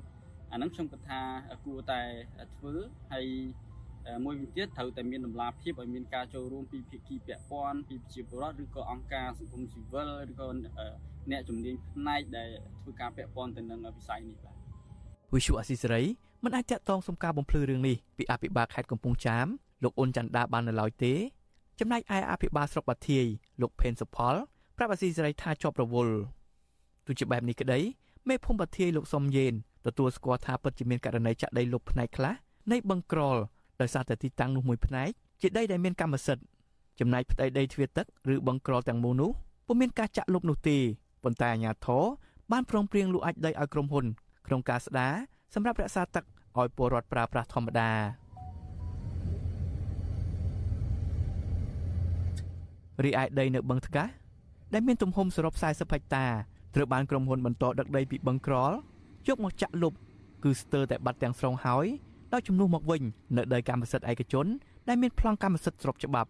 [0.51, 1.21] អានឹងខ្ញុំគិតថា
[1.65, 2.01] គួរតែ
[2.57, 2.73] ធ្វើ
[3.11, 3.27] ហើយ
[4.25, 10.47] មួយវិញទៀតត្រូវតែមានដំណាភាពឲ្យមានការចូលរួមពីភាគីពាក់ព័ន្ធពីប្រជាពលរដ្ឋឬក៏អង្គការសង្គមស៊ីវិលឬក៏
[11.31, 12.49] អ្នកជំនាញផ្នែកដែល
[12.81, 14.55] ធ្វើការពាក់ព័ន្ធទៅនឹងវិស័យនេះបាទ
[15.33, 16.03] វិសុអស៊ីសេរី
[16.43, 19.47] មិនអាចតាក់ទងសុំការបំភ្លឺរឿងនេះពីអភិបាលខេត្តកំពង់ចាម
[19.83, 21.13] លោកអ៊ុនច័ន្ទដាបាននៅឡើយទេ
[21.79, 23.25] ចំណែកឯអភិបាលស្រុកបាធាយ
[23.61, 24.35] លោកផេនសុផល
[24.77, 26.15] ប្រាប់អាស៊ីសេរីថាជាប់រវល់
[27.05, 27.79] ទោះជាបែបនេះក្តី
[28.29, 29.53] មេភូមិបាធាយលោកសំយេន
[29.85, 32.33] ទទួលស្គាល់ថាពិតជាមានករណីចាក់ដីលុបផ្នែកខ្លះ
[32.71, 33.37] នៃបឹងក្រល
[33.81, 35.09] ដោយសារតែទីតាំងនោះមួយផ្នែក
[35.41, 36.43] ជាដីដែលមានកម្មសិទ្ធិ
[36.99, 39.31] ចំណែកផ្ទៃដីទ្វារទឹកឬបឹងក្រលទាំងមូលនោះ
[39.67, 40.77] ពុំមានការចាក់លុបនោះទេ
[41.23, 42.03] ប៉ុន្តែអាជ្ញាធរ
[42.51, 44.05] បានព្រមព្រៀងលក់អាចដីឲ្យក្រុមហ៊ុន
[44.47, 45.13] ក្នុងការស្ដារ
[45.53, 46.23] សម្រាប់រក្សាទឹក
[46.59, 47.89] ឲ្យពលរដ្ឋប្រើប្រាស់ធម្មតា
[53.03, 54.09] រីឯដីនៅបឹងថ្កាស
[54.73, 56.25] ដែលមានទំហំសរុប40ហិកតា
[56.75, 58.71] ត្រូវបានក្រុមហ៊ុនបន្តដឹកដីពីបឹងក្រល
[59.27, 59.93] យកមកចាក់លុប
[60.43, 61.85] គឺស្ទើរតែបាត់ទាំងស្រុងហើយ
[62.33, 63.01] ដោយជំនួសមកវិញ
[63.37, 64.45] នៅដីកម្មសិទ្ធិឯកជន
[64.87, 66.29] ដែលមានប្លង់កម្មសិទ្ធិស្របច្បាប់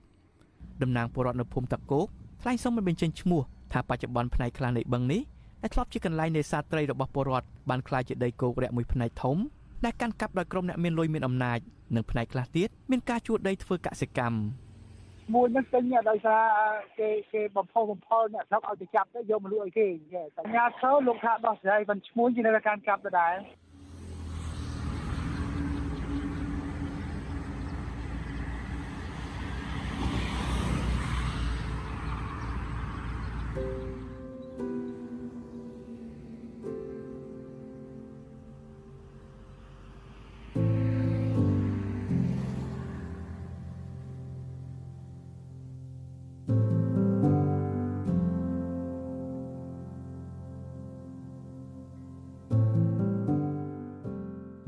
[0.81, 2.07] តំណាងពលរដ្ឋនៅភូមិតាគោក
[2.41, 3.41] ថ្លែងសុំមិនបញ្ចេញឈ្មោះ
[3.73, 5.21] ថាបច្ចុប្បន្នផ្នែកខ្លះនៃបឹងនេះ
[5.61, 9.37] ដែលធ្លាប់ជាកន្លែងនេសាទត្រីរបស់ពលរដ្ឋបានក្លាយជាដីគោករយៈមួយផ្នែកធំ
[9.85, 11.59] ដែលកាន់កាប់ដោយក្រុមអ្នកមានលុយមានអំណាច
[11.95, 14.39] និងផ្នែកខ្លះទៀតមានការជួលដីធ្វើកសិកម្ម
[15.33, 16.43] មួយនឹងពេញដោយសារ
[16.99, 19.87] គេគេបំផុសបំផុលអ្នកស្រុកឲ្យទៅចាប់ទៅយកមកលក់ឲ្យគេ
[20.37, 23.62] សញ្ញាឈើលោកថាដោះស្រាយមិនឈ្មោះជានៅការកាប់ដដែលឹ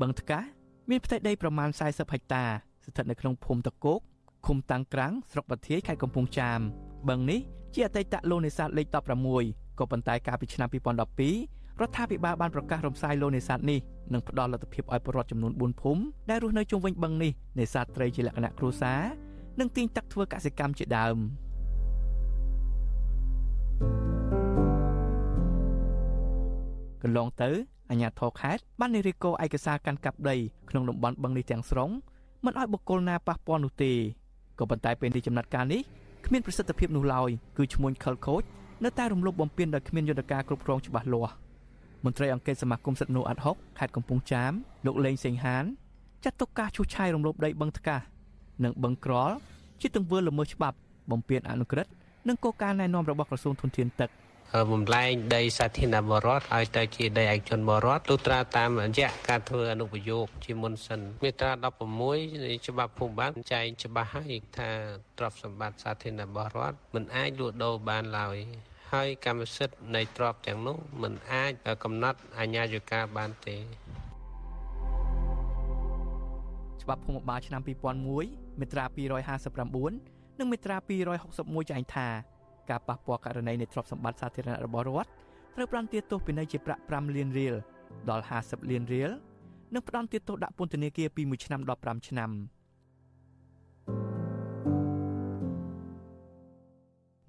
[0.08, 0.40] ងថ្កា
[0.90, 2.44] មានផ្ទៃដីប្រមាណ40ហិកតា
[2.84, 4.00] ស្ថិតនៅក្នុងភូមិតកោក
[4.46, 6.60] ឃុំតាំងក្រាំងស្រុកបាធាយខេត្តកំពង់ចាម
[7.08, 7.40] បឹងនេះ
[7.74, 8.86] ជាអតីតលោកនេសាទលេខ
[9.32, 13.80] 16ក៏ប៉ុន្តែកាលពីឆ្នាំ2012រដ្ឋាភិបាលបានប្រកាសរំសាយលោកនេសាទនេះ
[14.12, 19.00] និងផ្ដល់លទ្ធភាពឲ្យពលរដ្ឋចំនួន4ភូមិដែលរស់នៅជុំវិញបឹងនេះនេសាទត្រីជាលក្ខណៈគ្រួសារ
[19.60, 21.16] និងទាញទឹកធ្វើកសិកម្មជាដើម
[27.02, 27.50] កន្លងទៅ
[27.90, 30.36] អាជ្ញាធរខេត្តបាននិរិកោឯកសារកាន់កាប់ដី
[30.70, 31.90] ក្នុងតំបន់បឹងនេះទាំងស្រុង
[32.44, 33.92] មិនឲ្យបុគ្គលណាប៉ះពាល់នោះទេ
[34.58, 35.80] ក៏ប៉ុន្តែពេលនេះចំណាត់ការនេះ
[36.26, 38.42] គ្មានប្រសិទ្ធភាពនោះឡើយគឺឈ្មោះខលខូច
[38.84, 41.34] នៅតែរំលោភបំពានដោយគ្មានយន្តការគ្រប់គ្រងច្បាស់លាស់
[42.04, 44.52] មន្ត្រីអង្គការសមាគមសិទ្ធិមនុស្សអាត់ហុកខេត្តកំពង់ចាម
[44.86, 45.64] លោកលេងសេងហាន
[46.24, 48.00] ចាត់ទុកការឈូសឆាយរំលោភដីបឹងថ្កាស
[48.64, 49.30] និងបឹងក្រល
[49.80, 50.76] ជាទង្វើល្មើសច្បាប់
[51.10, 51.90] បំពានអនុក្រឹត្យ
[52.28, 54.10] និងគោលការណ៍ណែនាំរបស់ក្រសួងធនធានទឹក។
[54.72, 61.52] បំលែងដីសាធារណបរដ្ឋឲ្យទៅជាដីឯកជនបរដ្ឋលុះត្រាតាមរយៈការធ្វើអនុប្រយោគជាមុនសិនមាត្រា
[61.98, 64.70] 16នៃច្បាប់ភូមិបាលចែងច្បាស់ហើយថា
[65.18, 68.36] ទ្រព្យសម្បត្តិសាធារណបរដ្ឋមិនអាចលួចដូរបានឡើយ
[68.92, 71.52] ហើយកម្មសិទ្ធិនៃទ្រព្យទាំងនោះមិនអាច
[71.84, 73.56] កំណត់អាជ្ញាធរបានទេ
[76.82, 77.62] ច្បាប់ភូមិបាលឆ្នាំ
[78.10, 78.84] 2001មាត្រា
[79.56, 80.76] 259និងមាត្រា
[81.28, 82.08] 261ចែងថា
[82.70, 85.10] ការប៉ះពាល់ករណីនៃទ្រព្យសម្បត្តិសាធារណៈរបស់រដ្ឋ
[85.54, 87.54] ត្រូវផ្ដន្ទាទោសពិន័យជាប្រាក់5លានរៀល
[88.10, 89.10] ដល់50លានរៀល
[89.74, 92.30] និងផ្ដន្ទាទោសដាក់ពន្ធនាគារពី1ឆ្នាំដល់5ឆ្នាំ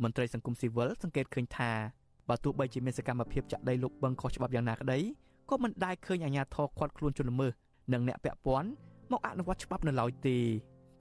[0.03, 1.71] មន្ត្រីសង្គមស៊ីវិលសង្កេតឃើញថា
[2.29, 4.99] បើទោះបីជាមានសកម្មភាពចាក់ដីលុបបឹងខុសច្បាប់យ៉ាងណាក្តី
[5.49, 7.53] ក៏មិនដែលឃើញអាជ្ញាធរខាត់ខ្លួនជនល្មើស
[7.93, 8.69] និងអ្នកពាក់ព័ន្ធ
[9.11, 10.37] មកអនុវត្តច្បាប់នៅឡើយទេ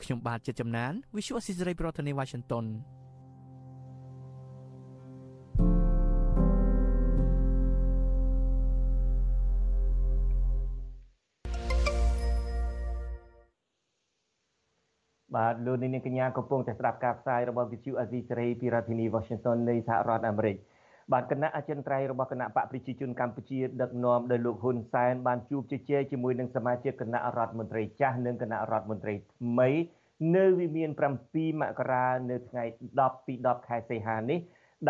[0.02, 2.64] ខ្ញុំបាទជាចំណាន Visual Assisray ប្រធានាទី Washington
[15.36, 20.56] បាទលោកនាងកញ្ញាកំពុងតែស្ដាប់ការផ្សាយរបស់ Vithu Azizi Serai ពីរដ្ឋធានី Washington នៃសហរដ្ឋអាមេរិក
[21.12, 29.68] បាទគណៈអចិន្ត្រៃយ៍របស់គណៈបកប្រជាជនកម្ពុជាដឹកនាំដោយលោកហ៊ុនសែនបានជួបជជែកជាមួយនឹងសមាជិកគណៈរដ្ឋមន្ត្រីចាស់និងគណៈរដ្ឋមន្ត្រីថ្មី
[30.36, 30.90] នៅវិមាន
[31.26, 32.64] 7មករានៅថ្ងៃ
[32.96, 34.38] 10ពី10ខែសីហានេះ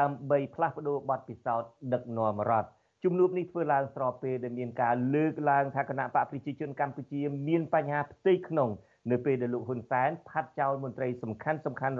[0.01, 2.69] ដើម្បីផ្លាស់ប្ដូរបទពិសោធន៍ដឹកនាំរដ្ឋ
[3.05, 8.71] ជំនួបនេះធ្វើឡើងស្របពេលដែលមានការលើកឡើងថាគណៈបកប្រជាជនកម្ពុជាមានបញ្ហាផ្ទៃក្នុង
[9.11, 11.95] នៅពេលដែលលោកហ៊ុនសែនផាត់ចោលមន្ត្រីសំខាន់សំខាន់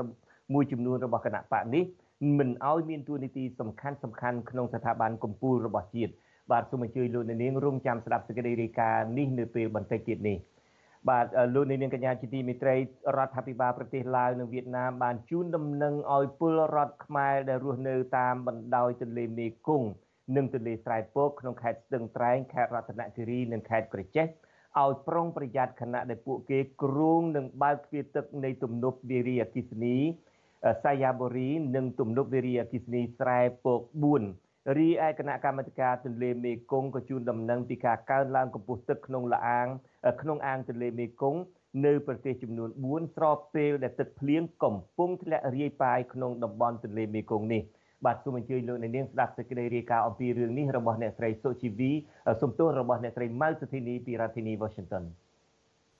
[0.55, 1.85] មួយចំនួនរបស់គណៈបកនេះ
[2.39, 6.13] មិនឲ្យមានទួនាទីសំខាន់សំខាន់ក្នុងស្ថាប័នកម្ពុជារបស់ជាតិ
[6.53, 10.39] បាទសូមអញ្ជើញលោកនាងរងចាំស្ដាប់សេចក្តីរាយការណ៍នេះនៅពេលបន្តិចទៀតនេះ
[11.09, 12.75] បាទលោកនាងកញ្ញាជាទីមេត្រី
[13.17, 19.89] រដ្ឋាភិបាលប្រទេសឡាវនិងវៀតណាមបានជូនដំណឹងឲ្យពលរដ្ឋខ្មែរដែលរស់នៅតាមបណ្ដោយទន្លេមេគង្គ
[20.37, 24.27] និងទន្លេស្រែពកក្នុងខេត្តស្ទឹងត្រែងខេត្តរតនគិរីនិងខេត្តក្រចេះ
[24.85, 29.97] ឲ្យប្រុងប្រយ័ត្នខណៈដែលពួកគេគ្រោងនឹងបើកទ្វារទឹកនៃទំនប់វារីអគិសនី
[30.85, 33.81] សាយាបុរីនិងទំនប់វារីអគិសនីស្រែពក
[34.29, 39.67] 4រីឯគណៈកម្មាធិការទន្លេមេគង្គក៏ជូនដំណឹងពីការកើនឡើងកម្ពស់ទឹកក្នុងលអាង
[40.23, 41.41] ក្នុងអាងទន្លេមេគង្គ
[41.87, 47.63] នៅប្រទេសចំនួន4ស្របពេលដែលទឹកភ្លៀងកំពុងធ្លាក់រាយប៉ាយក្នុងតំបន់ទន្លេមេគង្គនេះ
[48.05, 51.93] បាទសូមអញ្ជើញលោកអ្នកនាងស្ដាប់សេចក្តីរាយការណ៍អំពីរឿងនេះរបស់អ្នកស្រីសុជីវី
[52.43, 55.05] សំទោសរបស់អ្នកស្រីម៉ៅសុធីនីពីរដ្ឋធានី Washington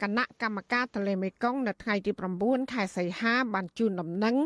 [0.03, 4.37] គណៈកម្មការទន្លេមេគង្គនៅថ្ងៃទី9ខែសីហាបានជូនដំណឹង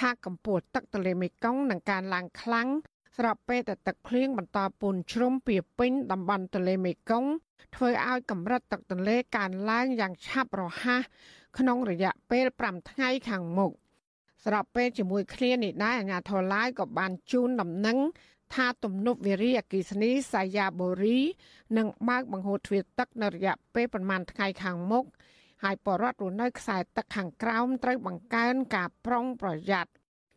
[0.00, 2.68] ថាកម្ពស់ទឹកទន្លេមេគង្គនឹងកើនឡើងខ្លាំង
[3.16, 7.30] ស្របពេលដែលទឹកភ្លៀងបន្តពូនជ្រុំពីពេញតំបន់ទន្លេមេគង្គ
[7.74, 11.02] ធ្វើឲ្យកម្រិតទឹកទន្លេកើនឡើងយ៉ាងឆាប់រហ័ស
[11.58, 13.72] ក្នុងរយៈពេល5ថ្ងៃខាងមុខ
[14.44, 17.98] ស្របពេលជាមួយគ្នានេះដែរអាជ្ញាធរឡាយក៏បានជូនដំណឹង
[18.54, 21.20] ថាទំនប់វារីអគិសនីសាយាបូរី
[21.76, 25.04] នឹងបើកបង្ហូរទ្វារទឹកនៅរយៈពេលប្រមាណថ្ងៃខាងមុខ
[25.62, 29.90] ហើយបរដ្ឋរស់នៅខ្សែទឹកខាងក្រោមត្រូវបង្កើនការប្រុងប្រយ័ត្ន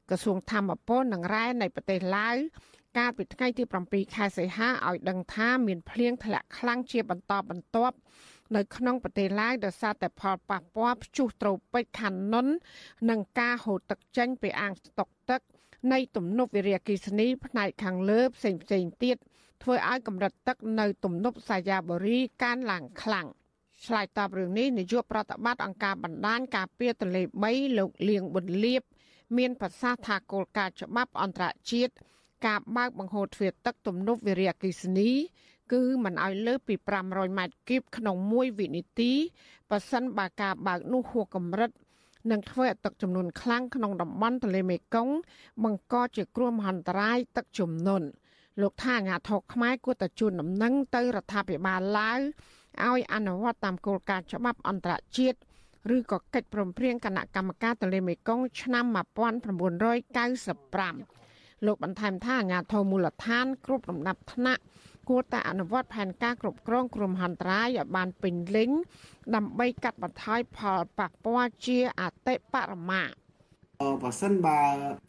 [0.10, 2.36] ក្រសួងធម្មពលនិងរ៉ែនៃប្រទេសឡាវ
[2.98, 7.96] កាលពីថ្ងៃទី7ខែសីហាឲ្យដឹងថាមានភ្លៀងធ្លាក់ខ្លាំងជាបន្តបន្ទាប់
[8.55, 12.47] នៅក្នុងប្រទេសឡាវដោយសារតែផលប៉ះពាល់ព្យុះត្រូពិចខានុន
[13.10, 15.41] និងការហូរទឹកចេញពីអាងស្តុកទឹក
[15.91, 19.17] នៃទំនប់វារីអគ្គិសនីផ្នែកខាងលើផ្សេងផ្សេងទៀត
[19.63, 23.27] ធ្វើឲ្យកម្រិតទឹកនៅទំនប់សាយាបុរីកើនឡើងខ្លាំង
[23.86, 28.81] ឆ្លើយតបរឿងនេះនាយកប្រតិបត្តិអង្គការបណ្ដាញការពារទន្លេ3លោកលៀងប៊ុនលៀប
[29.38, 31.93] មានប្រសាសន៍ថាគោលការណ៍ច្បាប់អន្តរជាតិ
[32.47, 35.12] ការបើកបង្ហូរទ្វារទឹកទំនប់វារីអគ្គិសនី
[35.71, 36.75] គឺមិនឲ្យលើសពី
[37.06, 39.12] 500ម៉ែត្រគីបក្នុងមួយវិនាទី
[39.69, 41.71] ប៉ះសិនបើការបើកនោះហួសកម្រិត
[42.32, 45.13] នឹងធ្វើឲ្យទឹកចំនួនខ្លាំងក្នុងតំបន់ទន្លេមេគង្គ
[45.63, 48.08] បង្កជាគ្រោះមហន្តរាយទឹកជំនន់
[48.62, 52.19] លោកថាអាញាធរខ្មែរគួរតែជួនដំណឹងទៅរដ្ឋាភិបាលឡាវ
[52.84, 55.38] ឲ្យអនុវត្តតាមគោលការណ៍ច្បាប់អន្តរជាតិ
[55.95, 64.62] ឬក៏កិច្ចព្រមព្រៀងគណៈកម្មការទន្លេមេគង្គឆ្នាំ1995លោកបន្ថែមថាអាជ្ញាធរមូលដ្ឋានគ្រប់លំដាប់ថ្នាក់
[65.10, 68.70] គួរតែអនុវត្តផែនការគ្រប់គ្រងគ្រោះមហន្តរាយឲ្យបានពេញលេញ
[69.36, 73.04] ដើម្បីកាត់បន្ថយផលប៉ះពាល់ជាអតិបរមា
[74.04, 74.60] បើសិនបើ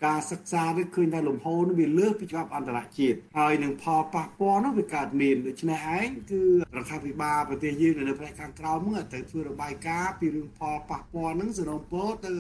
[0.07, 6.43] ការសិក្សានេះឃើញថាលំហូរនេះវាលើសពីច្បាប់អន្តរជាតិហើយនឹងផលប៉ះពាល់នោះវាកើតមានដូច្នេះឯងគឺ
[6.77, 12.31] រដ្ឋាភិបាលប្រទេសយើងនៅផ្នែកខាងក្រៅហ្នឹងត្រូវធ្វើរបាយការណ៍ពីរឿងផលប៉ះពាល់ហ្នឹងសរុបពោទៅ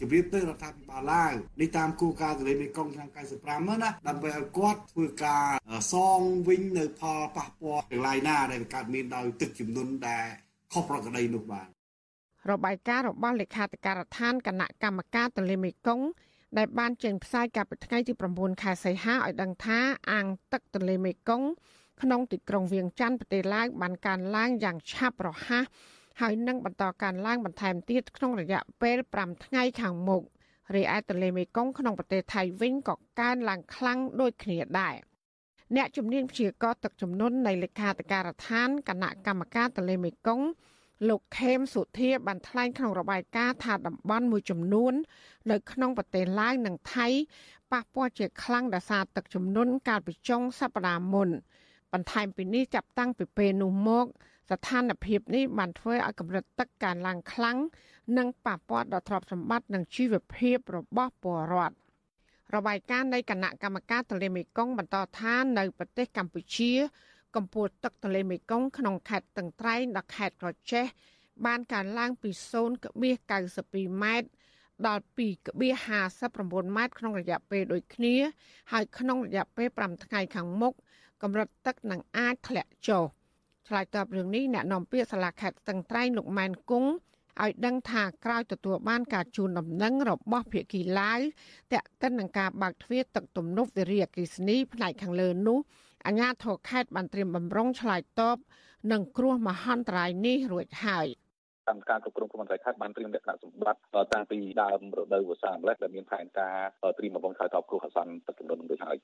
[0.00, 3.08] ជម្រាបទៅរដ្ឋាភិបាលឡើងនេះតាមគោលការណ៍ទន្លេមេគង្គឆ្នាំ
[3.40, 5.46] 95ណាដើម្បីឲ្យគាត់ធ្វើការ
[5.92, 10.26] សងវិញនៅផលប៉ះពាល់ទាំងឡាយណាដែលកើតមានដោយទឹកជំនន់ដែល
[10.72, 11.68] ខុសប្រក្រតីនោះបាទ
[12.50, 16.06] របាយការណ៍របស់លេខាធិការដ្ឋានគណៈកម្មការទន្លេមេគង្គ
[16.58, 19.78] ដែលបានចេញផ្សាយកាលពីថ្ងៃទី9ខែសីហាឲ្យដឹងថា
[20.10, 21.48] អាងទឹកទន្លេមេគង្គ
[22.02, 25.64] ក្នុងទីក្រុងវៀងច័ន្ទប្រទេសឡាវបានកើនឡើងយ៉ាងឆាប់រហ័ស
[26.20, 30.22] ហើយនឹងបន្តកើនឡើងបន្ថែមទៀតក្នុងរយៈពេល5ថ្ងៃខាងមុខ
[30.74, 34.96] រីឯទន្លេមេគង្គក្នុងប្រទេសថៃវិញក៏កើនឡើងខ្លាំងដូចគ្នាដែរ
[35.76, 40.46] អ្នកជំនាញព្យាករទឹកចំនួននៃលេខាធិការដ្ឋានគណៈកម្មការទន្លេមេគង្គ
[41.08, 44.94] លោកខេមសុធាបានថ្លែងក្នុងរបាយការណ៍ថាតំបន់មួយចំនួន
[45.50, 47.06] នៅក្នុងប្រទេសឡាវនិងថៃ
[47.72, 51.28] ប៉ះពាល់ជាខ្លាំងដោយសារទឹកជំនន់កាលពីចុងសប្តាហ៍មុន
[51.92, 54.06] បន្ថែមពីនេះចាប់តាំងពីពេលនោះមក
[54.50, 57.58] ស្ថានភាពនេះបានធ្វើឲ្យកម្រិតទឹកកើនឡើងខ្លាំង
[58.18, 61.76] និងប៉ះពាល់ដល់ទ្រព្យសម្បត្តិនិងជីវភាពរបស់ពលរដ្ឋ
[62.54, 66.72] របាយការណ៍នៃគណៈកម្មការទន្លេមេគង្គបន្តថានៅប្រទេសកម្ពុជា
[67.36, 70.84] កម្ពស់ទឹកទន្លេមេគង្គក្នុងខេត្តតឹងត្រែងដល់ខេត្តក្រចេះ
[71.46, 72.30] បានកើនឡើងពី
[72.96, 74.28] 0.92ម៉ែត្រ
[74.86, 78.14] ដល់2.59ម៉ែត្រក្នុងរយៈពេលដូចគ្នា
[78.72, 80.74] ហើយក្នុងរយៈពេល5ថ្ងៃខាងមុខ
[81.22, 83.04] កម្រិតទឹកនឹងអាចធ្លាក់ចុះ
[83.68, 86.90] ឆ្លើយតបរឿងនេះអ្នកនាំពាក្យសាលាខេត្តតឹងត្រែងលោកម៉ែនគង់
[87.42, 91.20] ឲ្យដឹងថាក្រោយទទួលបានការជូនដំណឹងរបស់ភៀកគីឡាវ
[91.72, 95.58] តាក់ទិននឹងការបើកទ្វារទឹកទំនប់វារីអគ្គិសនីផ្នែកខាងលើនោះ
[96.06, 98.38] អាជ្ញាធរខេត្តបានត្រៀមបំរុងឆ្លើយតប
[98.92, 101.06] នឹងគ្រោះមហន្តរាយនេះរួចហើយ
[101.68, 106.56] កម្មការគ្រប់គ្រងគ្រោះមហន្តរាយខេត្តបានត្រៀមលក្ខណៈសម្បត្តិតាំងពីដើមរដូវវស្សាម្លេះដែលមានផែនការ
[106.98, 108.96] ត្រៀមបំរុងឆ្លើយតបគ្រោះអាសន្នទឹកជំនន់រួចហើយ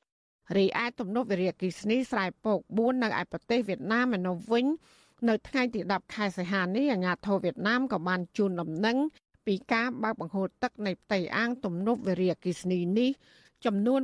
[0.56, 4.66] រីឯទំនប់វារីអគ្គិសនីស្រែពក4នៅឯប្រទេសវៀតណាមឯនោះវិញ
[5.28, 8.96] នៅថ្ងៃទី10ខែសីហានេះអាជ្ញាធរវៀតណាមក៏បានជូនដំណឹង
[9.46, 13.10] ពីការបើកបង្ហូរទឹកនៃផ្ទៃអាងទំនប់វារីអគ្គិសនីនេះ
[13.66, 14.00] ចំនួន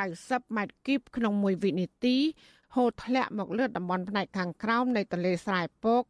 [0.00, 2.16] 390ម៉ែត្រគីបក្នុងមួយវិនាទី
[2.74, 6.02] ហូរធ្លាក់មកលើតំបន់ផ្នែកខាងក្រោមនៃទន្លេស្រែពក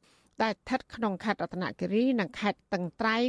[0.42, 3.28] ដែលស្ថិតក្នុងខេត្តរតនគិរីនិងខេត្តតឹងត្រែង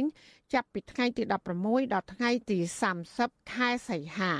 [0.54, 1.22] ចាប់ពីថ្ងៃទី
[1.58, 2.58] 16ដល់ថ្ងៃទី
[3.04, 4.32] 30ខែសីហា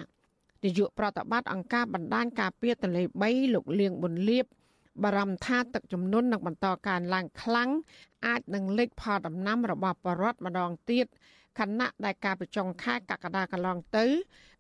[0.64, 4.46] នាយកប្រតិបត្តិអង្គការបណ្ដាញការពារទន្លេ3លោកលៀងប៊ុនលៀប
[5.02, 7.70] បារម្ភថាទឹកជំនន់នឹងបន្តកើនឡើងខ្លាំង
[8.26, 11.06] អាចនឹងលេចផលដំណាំរបស់បរដ្ឋម្ដងទៀត
[11.58, 14.06] ខណៈដែលការប្រចុងខែកក្កដាកន្លងទៅ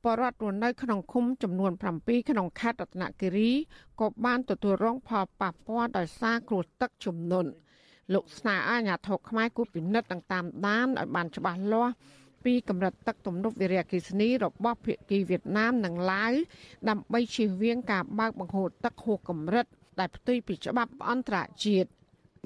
[0.04, 3.50] បរដ្ឋរស់នៅក្នុងឃុំចំនួន7ក្នុងខេត្តរតនគិរី
[4.00, 7.50] ក៏បានទទួលរងផលប៉ះពាល់ដោយសារគ្រោះទឹកជំនន់
[8.14, 11.92] លោកស្នើឲ្យអាជ្ញាធរខ្មែរគូពិនិត្យនិងតាមដានឲ្យបានច្បាស់លាស់
[12.44, 16.32] ពីកម្រិតទឹកទំនប់វារីអគ្គិសនីរបស់ភាគីវៀតណាមនិងឡាវ
[16.88, 19.66] ដើម្បីជៀសវាងការបើកបង្ហូរទឹកហួសកម្រិត
[19.98, 21.88] ដែលផ្ទុយពីច្បាប់អន្តរជាតិ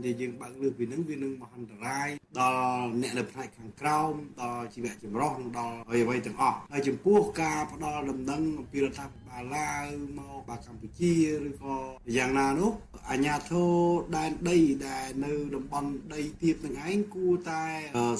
[0.04, 2.08] ដែលយើងបើកលើពីនឹងវានឹងមហន្តរាយ
[2.40, 9.84] ដល់អ្នកនៅផ្នែកខាងក្រោមដល់ជីវៈចម្រុះនិងដល់អ្វីៗទាំងអស់ហើយចំពោះការផ្ដល់ដំណឹងអំពីរដ្ឋាភិបាលឡាវ
[10.18, 11.12] មកបាទកម្ពុជា
[11.48, 11.76] ឬក៏
[12.16, 12.72] យ៉ាងណានោះ
[13.10, 13.72] អាជ្ញាធរ
[14.16, 17.64] ដែនដីដែលនៅតំបន់ដីទៀបនឹងឯងគួរតែ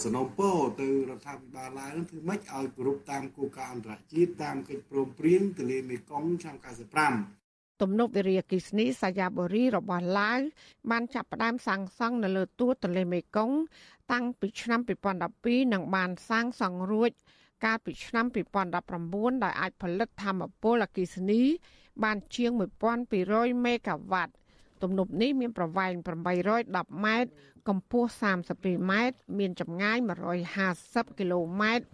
[0.05, 6.57] สนំពោទៅរដ្ឋាភិបាលឡាវនឹងធ្វើម៉េចឲ្យគោរពតាមគោលការណ៍អន្តរជាតិតាមកិច្ចព្រមព្រៀងទន្លេមេគង្គឆ្នាំ
[7.19, 7.42] 95
[7.83, 10.41] ទំនប់វារីអគ្គិសនីសាយាបុរីរបស់ឡាវ
[10.91, 13.57] បានចាប់ផ្ដើមសាងសង់នៅលើទួលទន្លេមេគង្គ
[14.13, 14.81] តាំងពីឆ្នាំ
[15.27, 17.11] 2012និងបានសាងសង់រួច
[17.65, 18.27] កាលពីឆ្នាំ
[18.85, 21.43] 2019ដោយអាចផលិតធម្មពលអគ្គិសនី
[22.05, 22.51] បានជាង
[23.09, 24.33] 1200មេហ្គាវ៉ាត់
[24.83, 25.93] ទំនប់នេះមានប្រវែង
[26.49, 27.31] 810ម៉ែត្រ
[27.69, 28.09] កម្ពស់
[28.51, 29.99] 32ម៉ែត្រមានចម្ងាយ
[30.59, 31.87] 150គីឡូម៉ែត្រ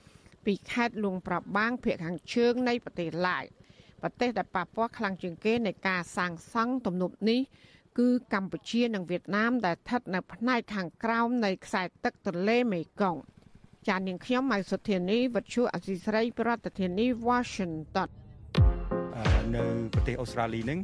[0.44, 3.44] ពីខេត្តលួងប្របាងភូមិខាងជើងនៃប្រទេសឡាវ
[4.02, 7.40] ប្រទេសដែលប៉ះពាល់ខ្លាំងជាងគេនៃការសាងសង់ទំនប់នេះ
[7.98, 13.20] គឺកម្ពុជានិងវៀតណាមដែលស្ថិតនៅផ្នែកខាងក្រោមនៃខ្សែទឹកទន្លេមេគង្គ
[13.88, 18.08] ចាននាងខ្ញុំម៉ៃសុធានីវັດឈូអសីស្រី ប្រធានាធិបតី Washington
[19.56, 20.80] នៅប្រទេសអូស្ត្រាលីនឹង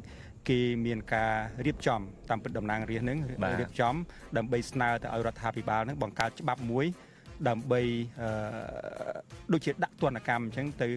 [0.48, 1.32] គេមានការ
[1.66, 2.00] រៀបចំ
[2.30, 3.18] តាមពិតតំណាងរាស្ត្រនឹង
[3.60, 3.94] រៀបចំ
[4.36, 6.86] ដើម្បីស្នើទៅឲ្យរដ្ឋាភិបាលនឹងបង្កើតច្បាប់មួយ
[7.48, 7.80] ដើម្បី
[9.52, 10.88] ដូចជាដាក់ទណ្ឌកម្មអញ្ចឹងទៅ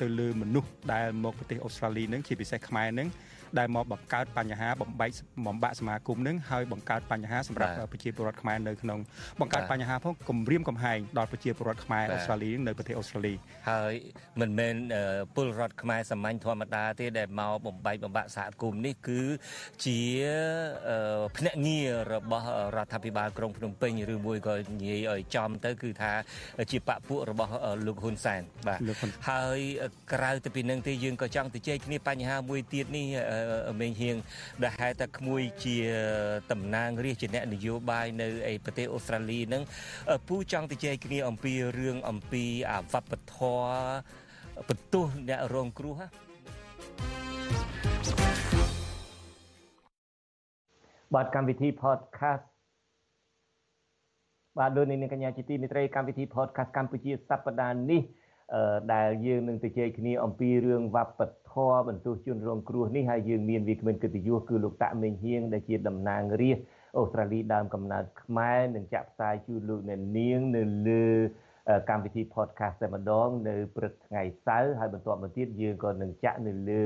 [0.00, 3.08] ទៅលើមនុស្សដែលមកប្រទេសអូស្ត្រាលីនឹងជាពិសេសខ្មែរនឹង
[3.58, 5.10] ដែលមកបង្កើតបញ្ហាបំបែក
[5.46, 8.98] បំបាក់សមាគមនឹងហើយបង្កើតបញ្ហាសម្រាប់ប្រជាពលរដ្ឋខ្មែរនៅក្នុង
[9.40, 13.34] បង្កើតបញ្ហាផងគំរាមកំហែងដល់ប្រជាពលរដ្ឋខ្មែរអូស្ត្រាលីនៅប្រទេសអូស្ត្រាលី
[13.70, 13.94] ហើយ
[14.40, 14.74] មិនមែន
[15.36, 19.20] ពលរដ្ឋខ្មែរសាមញ្ញធម្មតាទេដែលមកបំបែកបំបាក់សហគមន៍នេះគឺ
[19.84, 20.00] ជា
[21.36, 26.12] ភ្នាក់ងាររបស់រដ្ឋាភិបាលក្រុងភ្នំពេញឬមួយក៏និយាយឲ្យចំទៅគឺថា
[26.72, 27.50] ជាបពពួករបស់
[27.86, 28.78] លោកហ៊ុនសែនបាទ
[29.30, 29.58] ហើយ
[30.12, 33.06] ក្រៅទៅពីនឹងទេយើងក៏ចង់ទៅជែកគ្នាបញ្ហាមួយទៀតនេះ
[33.80, 34.16] មេងហៀង
[34.62, 35.76] ដែលហេតុតែក្មួយជា
[36.52, 39.62] តំណាងរាជជាអ្នកនយោបាយនៅឯប្រទេសអូស្ត្រាលីហ្នឹង
[40.28, 44.22] ពូចង់ទៅជែកគ្នាអំពីរឿងអំពីអាវប្បធម៌
[44.68, 46.08] បន្ទោសអ្នករងគ្រោះណា
[51.14, 52.44] បាទកម្មវិធី podcast
[54.58, 58.02] បាទលោកនាងកញ្ញាជាទីមេត្រីកម្មវិធី podcast កម្ពុជាសប្តាហ៍នេះ
[58.92, 61.20] ដែលយើងនឹងទៅជែកគ្នាអំពីរឿងវប្ប
[61.52, 66.64] ធម៌បន្ទោសជនរងគ្រោះនេះហើយយើងមានវាគ្មិនកិត្តិយសគឺលោកតាក់មេងហៀងដែលជាតំណាងរាស្ត្រ
[66.98, 71.06] អូស្ត្រាលីដើមកំណើតខ្មែរនឹងចាក់ផ្សាយជូនលោកអ្នកនាងនៅលើ
[71.90, 76.84] កម្មវិធី podcast តែម្ដងនៅព្រឹកថ្ងៃសៅរ៍ហើយបន្ទាប់មកទៀតយើងក៏នឹងចាក់នៅលើ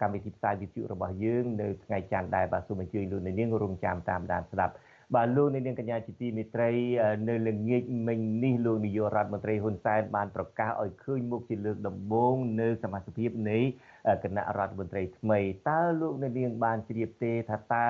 [0.00, 4.74] កម្មវិធីផ្សាយវិទ្យុរបស់យើងនៅថ្ងៃច័ន្ទដែរបាទសូមអញ្ជើញលោកអ្នកនាងរងចាំតាមដានស្ដាប់
[5.14, 6.70] បាទលោកនាងកញ្ញាជាទីមេត្រី
[7.28, 13.58] នៅល្ងាចមិញនេះលោកនាយករដ្ឋមន្ត្រីហ៊ុនសែនបានប្រកាសឲ្យឃើញមុខជាលើកដំបូងនៅសមាជិកនៃ
[14.24, 17.88] គណៈរដ្ឋមន្ត្រីថ្មីតើលោកនាងបានជ្រាបទេថាតើ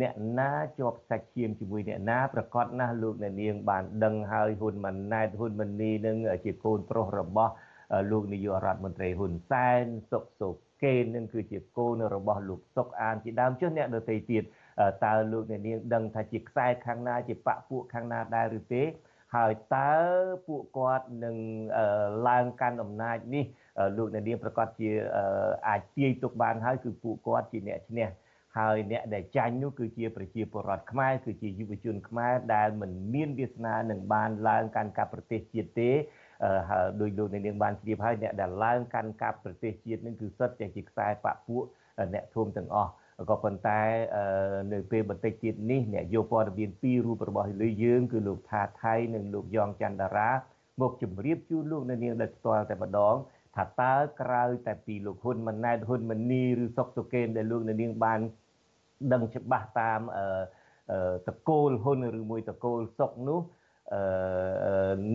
[0.00, 7.52] អ្នកណាជាប់សាច់ឈាមជាមួយអ្នកណាប្រកាសណាស់លោកអ្នកនាងបានដឹងហើយហ៊ុនម៉ាណែតហ៊ុនម៉ាណីនឹងជាកូនប្រុសរបស់
[8.10, 14.42] លោកនាយករដ្ឋមន្ត្រីហ៊ុនសែនសុកសុកគេនឹងគឺជាកូនរបស់លោកសុកអានជាដើមចុះអ្នកដទៃទៀត
[15.04, 18.82] តើលោកអ្នកនាងដឹងថាជាខ្សែខាងណាជាបពពួកខាងណាដែរឬទេ
[19.36, 19.92] ហើយតើ
[20.46, 21.36] ពួកគាត់នឹង
[22.28, 23.44] ឡើងកាន់អំណាចនេះ
[23.96, 24.90] លោកអ្នកនាងប្រកាសជា
[25.68, 28.08] អាចទាយទុកបានហើយគឺពួកគាត់ជាអ្នកឈ្នះ
[28.58, 35.90] ហើយអ្នកដែលចាញ់នោះគឺជាប្រជាពលរដ្ឋខ្មែរគឺជាយុវជនខ្មែរដែលមិនមានវាសនានឹងបានឡើងកាន់កាប់ប្រទេសជាតិទេ
[36.70, 41.62] ហើយដោយលោកអ្នកនាងបានជ្រាបហើយអ្នកដែលឡើងកាន់កាប់ប្រទេសជាតិនឹងគឺសិតតែជាខ្សែបពពួក
[42.14, 42.90] អ្នកធំទាំងអស់
[43.28, 43.80] ក៏ប៉ុន្តែ
[44.72, 50.30] នៅពេលបន្តិចទៀតនេះអ្នកយកព័ត៌មានពីររូបរបស់លើយើងគឺលោកថាថៃនិងលោកយ៉ងច័ន្ទតារា
[50.80, 53.14] មកជម្រាបជូនលោកនៅនាងដោយផ្ទាល់តែម្ដង
[53.56, 58.20] ថាតើក្រៅតែពីលោកហ៊ុនម៉ាណែតហ៊ុនម៉ាណីឬសុកសុកេនដែលលោកនៅនាងបាន
[59.12, 60.00] ដឹងច្បាស់តាម
[61.28, 63.40] តកូលហ៊ុនឬមួយតកូលសុកនោះ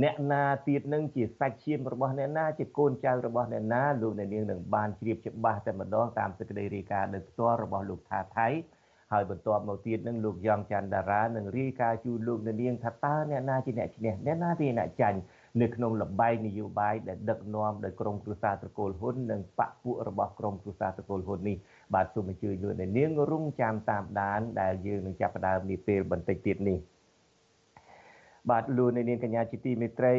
[0.03, 8.47] អ្នកណាទៀតនឹងជាសាច់ឈាមរបស់អ្នកណាជាកូនចៅរបស់អ្នកណាលោកអ្នកនាងនឹងបានជ្រាបច្បាស់តែម្ដងតាមសេចក្តីរាយការណ៍ដោយផ្ទាល់របស់លោកថាថៃ
[9.11, 15.19] ហើយបន្ទាប់មកទៀតនឹងលោកយ៉ងច័ន្ទតារានឹងរាយការណ៍ជូនលោកអ្នកនាងថាតើអ្នកណាជាអ្នកឈ្នះអ្នកណាជាអ្នកចាញ់
[15.61, 21.57] នៅក្នុងលបែងនយោបាយដែលដឹកនាំដោយក្រុមគ្រួសារត្រកូលហ៊ុននិងបពពួករបស់ក្រុមគ្រួសារត្រកូលហ៊ុននេះ
[21.93, 26.79] បាទសូមអញ្ជើញលោកអ្នកនាងរងចាំតាមដានដែលយើងនឹងចាប់ផ្ដើមនាពេលបន្តិចទៀតនេះ។
[28.51, 30.15] បាទលោកនាងកញ្ញាជាទីមេត្រី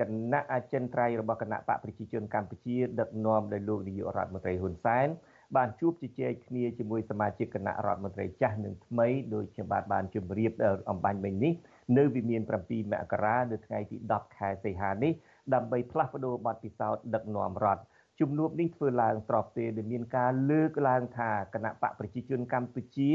[0.00, 5.08] គណៈអចិន្ត្រៃយ៍របស់គណៈបកប្រជាជនកម្ពុជា ដឹកនាំដោយលោកនាយករដ្ឋមន្ត្រីហ៊ុនសែន
[5.56, 10.52] បានជួបជជែកគ្នាជាមួយសមាជិកគណៈរដ្ឋមន្ត្រីចាស់និងថ្មីដោយខ្ញុំបាទបានជម្រាប
[10.90, 11.52] អំបញ្ញមិញនេះ
[11.98, 15.12] នៅវិមាន7មករានៅថ្ងៃទី10ខែសីហានេះ
[15.54, 17.82] ដើម្បីផ្លាស់ប្ដូរបទពិសោធន៍ដឹកនាំរដ្ឋ
[18.20, 23.10] ជំនួបនេះធ្វើឡើងស្របពេលដែលមានការលើកឡើងថាគណៈបកប្រជាជនកម្ពុជា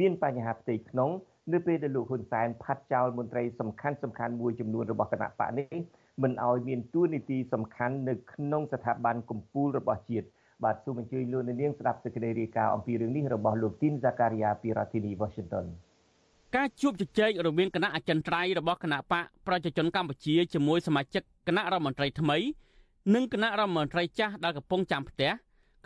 [0.00, 1.10] មានបញ្ហាផ្ទៃក្នុង
[1.52, 5.76] នៅពេលដែលលោកហ៊ុនសែនផាត់ចោលមន្ត្រីសំខាន់សំខាន់មួយចំនួនរបស់គណៈបកនេះ
[6.22, 10.26] មិនឲ្យមានទួនាទីសំខាន់នៅក្នុងស្ថាប័នកម្ពុជារបស់ជាតិ
[10.64, 15.66] បាទសូមអញ្ជើញលោកនាងស្ដាប់សេចក្តីរាយការណ៍អំពីរឿងនេះរបស់លោកទីនហ្សាការីយ៉ាពីរដ្ឋធានី Washington
[16.56, 22.38] ការជួបជជែករវាងគណៈអចិន្ត្រៃយ៍របស់គណៈបកប្រជាជនកម្ពុជាជាមួយសមាជិកគណៈរដ្ឋមន្ត្រីថ្មី
[23.14, 25.30] និងគណៈរដ្ឋមន្ត្រីចាស់ដែលកំពុងចាំផ្ទះ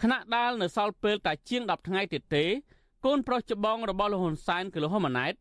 [0.03, 2.45] គណៈដាលនៅសល់ពេលតែជាង10ថ្ងៃទៀតទេ
[3.05, 5.35] កូនប្រុសច្បងរបស់លោកហ៊ុនសែនគឺលោកហ៊ុនម៉ាណែត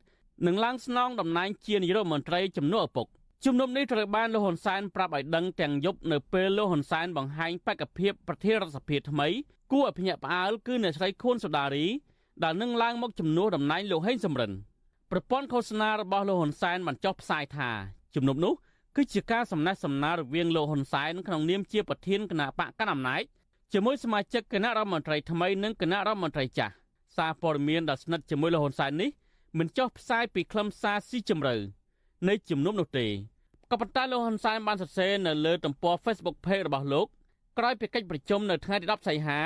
[0.45, 3.07] នឹងឡើងស្នងតំណែងជានាយករដ្ឋមន្ត្រីជំនួសឪពុក
[3.45, 9.27] ជំនុំនេះត្រូវបានលោកហ៊ុនសែនប្រាប់ឲ្យដឹងទាំងយប់នៅពេលលោកហ៊ុនសែនបង្ហាញបេក្ខភាពប្រធានរដ្ឋសភាថ្មី
[9.71, 11.85] គួរឲ្យភ្ញាក់ផ្អើលគឺអ្នកស្រីខួនសូដារី
[12.43, 14.51] ដែលនឹងឡើងមកជំនួសតំណែងលោកហេងសំរិន
[15.11, 17.69] ប្រព័ន្ធឃោសនារបស់លោកហ៊ុនសែនបានចុះផ្សាយថា
[18.15, 18.53] ជំនុំនោះ
[18.95, 23.23] គឺជាការសំណេះសំណាលរវាងលោកហ៊ុនសែនក្នុងនាមជាប្រធានគណៈបកកណ្ដាលអំណាច
[23.73, 26.73] ជាមួយសមាជិកគណៈរដ្ឋមន្ត្រីថ្មីនិងគណៈរដ្ឋមន្ត្រីចាស់
[27.15, 29.09] សារព័ត៌មានដ៏ស្និទ្ធជាមួយលោកហ៊ុនសែននេះ
[29.57, 31.55] មិនចុះផ្សាយពីខ្លឹមសារស៊ីជម្រៅ
[32.27, 33.07] នៃជំនុំនោះទេ
[33.71, 37.07] ក៏ប៉ុន្តែលោកហ៊ុនសែនបានសរសេរនៅលើទំព័រ Facebook Page របស់លោក
[37.57, 39.39] ក្រោយពីកិច្ចប្រជុំនៅថ្ងៃទី10សីហា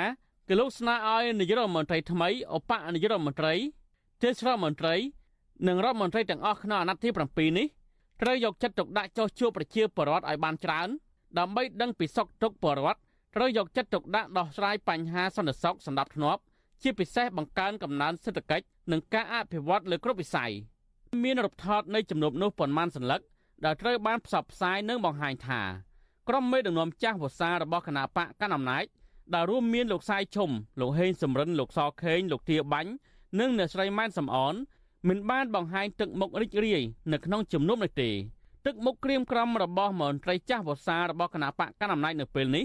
[0.48, 3.54] គឺលោកស្នើឲ្យនាយករដ្ឋមន្ត្រីថ្មីឧបនាយករដ្ឋមន្ត្រី
[4.22, 4.94] ទេសរដ្ឋមន្ត្រី
[5.68, 7.66] និងរដ្ឋមន្ត្រីទាំងអស់ក្នុងអាណត្តិទី7នេះ
[8.22, 10.88] ត្រូវយកចិត្តទុកដាក់ចោះជួបប្រជាពលរដ្ឋឲ្យបានច្រើន
[11.38, 13.00] ដើម្បីដឹងពីសុខទុក្ខពលរដ្ឋ
[13.36, 16.40] ត្រូវយកចិត្តទុកដាក់ដោះស្រាយបញ្ហាសន្តិសុខសម្ដាប់ធ្នាប់
[16.82, 20.52] ជាពិសេសបង្កើនកំណើនសេដ្ឋកិច្ច និងការអភិវឌ្ឍលើគ្រប់វិស័យ
[21.22, 23.20] មានរូបថតនៃជំនួបនោះប៉ុន្មានសន្លឹក
[23.64, 25.60] ដែលត្រូវបានផ្សព្វផ្សាយនិងបង្ហាញថា
[26.28, 28.84] ក្រុមមេដឹកនាំចាស់វសារបស់គណៈបកកណ្ដាលអំណាច
[29.34, 32.90] ដែលរួមមានលោកសាយឈុំលោកហេងសំរិនលោកសខេងលោកទាបាញ់
[33.40, 34.54] និងអ្នកស្រីម៉ែនសំអន
[35.08, 36.82] មិនបានបង្ហាញទឹកមុខរីករាយ
[37.12, 38.10] នៅក្នុងជំនុំនេះទេ
[38.66, 42.64] ទឹកមុខក្រៀមក្រំរបស់មន្ត្រីចាស់វសារបស់គណៈបកកណ្ដាលអំណាចនៅពេលនេះ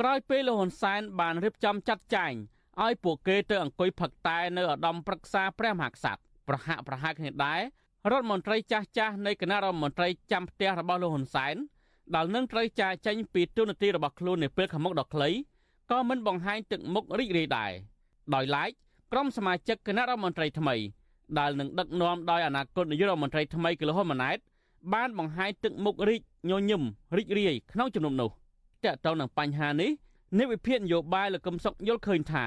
[0.00, 2.34] ក្រោយពេលលោកហ៊ុនសែនបានរៀបចំចាត់ចែង
[2.82, 7.60] ឲ្យពួកគេទៅអង្គុយផឹកតែនៅឧត្តមប្រឹក្សាព្រះមហាក្សត្រប្រហាក់ប្រហែលគ្នាដែរ
[8.10, 11.56] រដ្ឋមន្ត្រីចាស់ចាស់នៃគណៈរដ្ឋមន្ត្រីចាំផ្ទះរបស់លោកហ៊ុនសែន
[12.14, 15.30] ដែលនឹងត្រូវចាចេញពីទូនាទីរបស់ខ្លួននៅពេលខាងមុខដ៏ខ្លី
[15.90, 17.72] ក៏មិនបង្ហាញទឹកមុខរីករាយដែរ
[18.34, 18.70] ដោយឡែក
[19.12, 20.76] ក្រុមសមាជិកគណៈរដ្ឋមន្ត្រីថ្មី
[21.38, 24.38] ដែលនឹងដឹកនាំដោយអនាគតនាយករដ្ឋមន្ត្រីថ្មីគឺលោកហ៊ុនម៉ាណែត
[24.94, 26.20] បានបង្ហាញទឹកមុខរីក
[26.50, 26.82] ញញឹម
[27.16, 28.30] រីករាយក្នុងជំនុំនោះ
[28.84, 29.90] តើតើនឹងបញ្ហានេះ
[30.38, 32.46] អ្នកវិភាគនយោបាយលោកកឹមសុខយល់ឃើញថា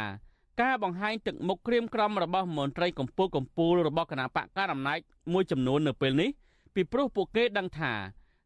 [0.61, 4.99] ការបង្ហាញទឹកមុខក្រៀមក្រំរបស់មន្ត្រីកម្ពុជាកម្ពុជារបស់គណៈបកកណ្ដាលអំណាច
[5.33, 6.29] មួយចំនួននៅពេលនេះ
[6.75, 7.93] ពីព្រោះពួកគេដឹងថា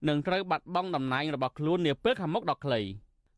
[0.07, 2.81] នឹងត្រូវបាត់បង់តំណែងរបស់ខ្លួននាពេលខាងមុខដ៏ខ្លី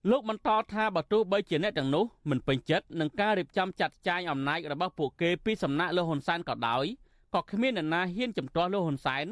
[0.10, 6.86] លោកបន្តថាបើទោះបីជាអ្នកទាំងនោះមិនពេញចិត្តនឹងការរៀបចំចាត់ចែងអំណាចរបស់ពួកគេពីសំណាក់លោកហ៊ុនសែនក៏ដោយ
[7.34, 9.26] ក៏គ្មានអ្នកណាហ៊ានជំទាស់លោកហ៊ុនសែន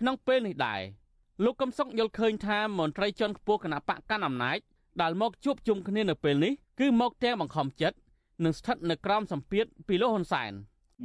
[0.00, 0.80] ក្នុងពេលនេះដែរ
[1.44, 4.58] លោកកំសុកយល់ឃើញថាមន្ត្រីជាន់ខ្ពស់គណៈបកកាន់អំណាច
[5.02, 7.96] ដែលមកជួបជុំគ្នានៅពេលនេះគឺមកទាំងបង្ខំចិត្ត
[8.44, 10.52] និងស្ថិតនៅក្រោមសម្ពាធពីលោកហ៊ុនសែន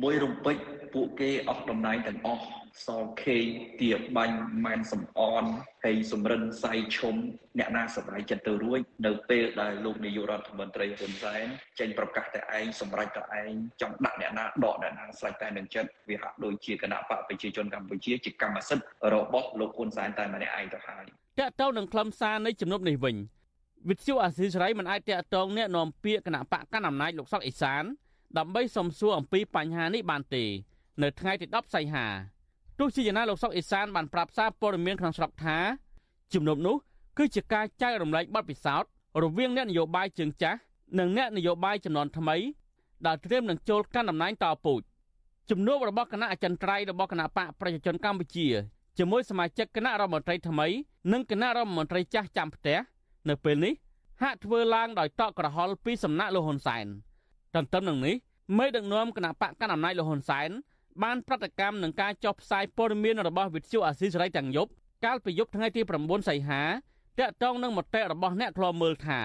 [0.03, 0.57] មួយរំពេច
[0.93, 2.45] ពួកគេអស់តំណែងទាំងអស់
[2.87, 2.89] ស
[3.23, 3.45] ខេង
[3.81, 5.43] ទាបាញ់ម៉ែនសំអន
[5.85, 7.15] ហើយសំរិនសៃឈុំ
[7.59, 11.45] អ្នកណាសប្បាយចិត្តទៅរួចនៅពេលដែលលោកនាយករដ្ឋមន្ត្រីហ៊ុនសែន
[11.79, 21.05] ចេញប្រកាសតែឯងសម្រេចតែឯងចង់ដាក់អ្នកណាដកអ្នកណាស្រេចតែនឹងចិត្តវាហាក់ដូចជាគណៈបកប្រជាជនកម្ពុជាជាកម្មសិទ្ធិរបស់លោកហ៊ុនសែនតែម្នាក់ឯងទៅហើយ
[21.39, 23.15] តើទៅនឹងខ្លឹមសារនៃជំនុំនេះវិញ
[23.89, 27.83] វិទ្យុអាស៊ីសេរីមិនអាចតាក់ទងអ្នកនាំពាក្យគណៈបកកណ្ដាលអំណាចលោកសុកអេសាន
[28.37, 30.43] ដើម្បីសំសួរអំពីបញ្ហានេះបានទេ
[31.01, 32.07] នៅថ្ងៃទី10សីហា
[32.79, 35.57] ទោះជាយ៉ាងណាលោកសុកអេសានបានប្រាប់សារព័ត៌មានក្នុងស្រុកថា
[36.33, 36.75] ជំនុំនោះ
[37.17, 38.89] គឺជាការចែករំលែកបទពិសោធន៍
[39.23, 40.59] រវាងអ្នកនយោបាយជើងចាស់
[40.99, 42.35] និងអ្នកនយោបាយចំនួនថ្មី
[43.05, 44.81] ដែលត្រៀមនឹងចូលកាន់តំណែងតពូជ
[45.49, 48.47] ជំនួបរបស់គណៈអចិន្ត្រៃយ៍របស់គណៈបកប្រជាជនកម្ពុជា
[48.97, 50.67] ជាមួយសមាជិកគណៈរដ្ឋមន្ត្រីថ្មី
[51.11, 52.77] និងគណៈរដ្ឋមន្ត្រីចាស់ចាំផ្ទះ
[53.29, 53.73] នៅពេលនេះ
[54.21, 56.85] ហាក់ធ្វើឡើងដោយតក់ក្រហល់ពីសំណាក់លោកហ៊ុនសែន
[57.55, 58.15] ទន្ទឹមនឹងនេះ
[58.57, 60.49] មេដឹកនាំគណៈបកកណ្ដាលអំណាចលោកហ៊ុនសែន
[61.03, 64.71] បានប្រតិកម្មនឹងការចុះផ្សាយព័ត៌មានរបស់វិទ្យុអាស៊ីសេរីទាំងយប់
[65.05, 66.61] កាលពីយប់ថ្ងៃទី9សីហា
[67.19, 69.19] តាក់ទងនឹងមតិរបស់អ្នកធ្លាប់មើលថា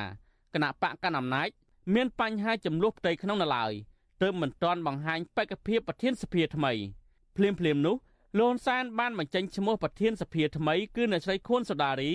[0.55, 1.49] គណៈបកកណ្ដាលអំណាច
[1.95, 3.73] មានបញ្ហាចំនួនផ្ទៃក្នុងនៅឡើយ
[4.23, 6.73] ទើបមិនទាន់បង្ហាញបេក្ខភាពប្រធានសភាថ្មី
[7.37, 7.97] ភ្លាមភ្លាមនោះ
[8.39, 12.13] លន់សានបានបញ្ចេញឈ្មោះប្រធានសភាថ្មីគឺអ្នកស្រីខួនសូដារី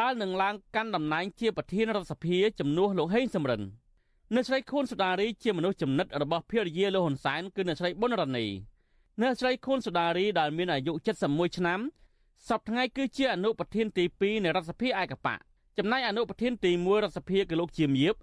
[0.00, 3.62] ដែលនឹងឡើងកាន់តំណែងជាប្រធានរដ្ឋសភាជំនួសលោកហេងសំរិន
[4.34, 8.46] អ្នកស្រីខួនសូដារីជាមនុស្សចំណិតរបស់ភរិយាលោកហ៊ុនសែនគឺអ្នកស្រីប៊ុនរ៉ានី
[9.20, 10.92] អ្នកស្រីខួនសូដារីដែលមានអាយុ
[11.24, 11.80] 71ឆ្នាំ
[12.48, 15.38] សពថ្ងៃគឺជាអនុប្រធានទី2នៃរដ្ឋសភាឯកបក
[15.78, 18.14] ចំណែកអនុប្រធានទី1រដ្ឋសភាគឺលោកជាមៀប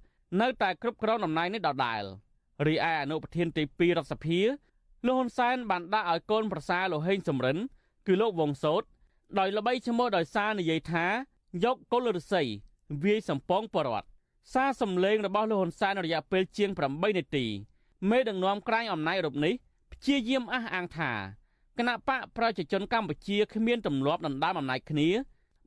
[0.41, 2.03] នៅតែគ្រប់គ្រងតំណែងនេះដដែល
[2.67, 4.39] រីឯអនុប្រធានទី2រដ្ឋសភា
[5.05, 7.57] លោកហ៊ុនសែនបានដាក់ឲ្យកូនប្រសារលោកហេងសំរិន
[8.07, 8.83] គឺលោកវងសោត
[9.39, 11.05] ដោយល្បីឈ្មោះដោយសារនិយាយថា
[11.63, 12.47] យកកុលរិស័យ
[13.03, 14.07] វាយសំពងបរដ្ឋ
[14.53, 17.45] សារសម្លេងរបស់លោកហ៊ុនសែនរយៈពេលជាង8នាទី
[18.09, 19.53] មេដឹកនាំក្រាញអំណាចរូបនេះ
[19.93, 21.11] ព្យាយាមអះអាងថា
[21.77, 25.09] គណៈបកប្រជាជនកម្ពុជាគ្មានទម្លាប់ដណ្ដើមអំណាចគ្នា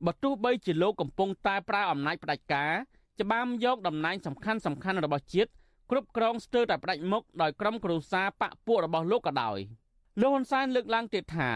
[0.05, 2.73] បើទោះបីជាលោកកំពុងតែប្រើអំណាចផ្ដាច់ការ
[3.21, 5.49] ច្បាមយកតំណែងសំខាន់សំខាន់របស់ជាតិ
[5.91, 9.57] គ្រប់គ្រងស្ទើរតែផ្ដាច់មុខដោយក្រុមគ្រួសារបកពួករបស់លោកក៏ដោយ
[10.21, 11.49] លោកហ៊ុនសែនលើកឡើងទៀតថា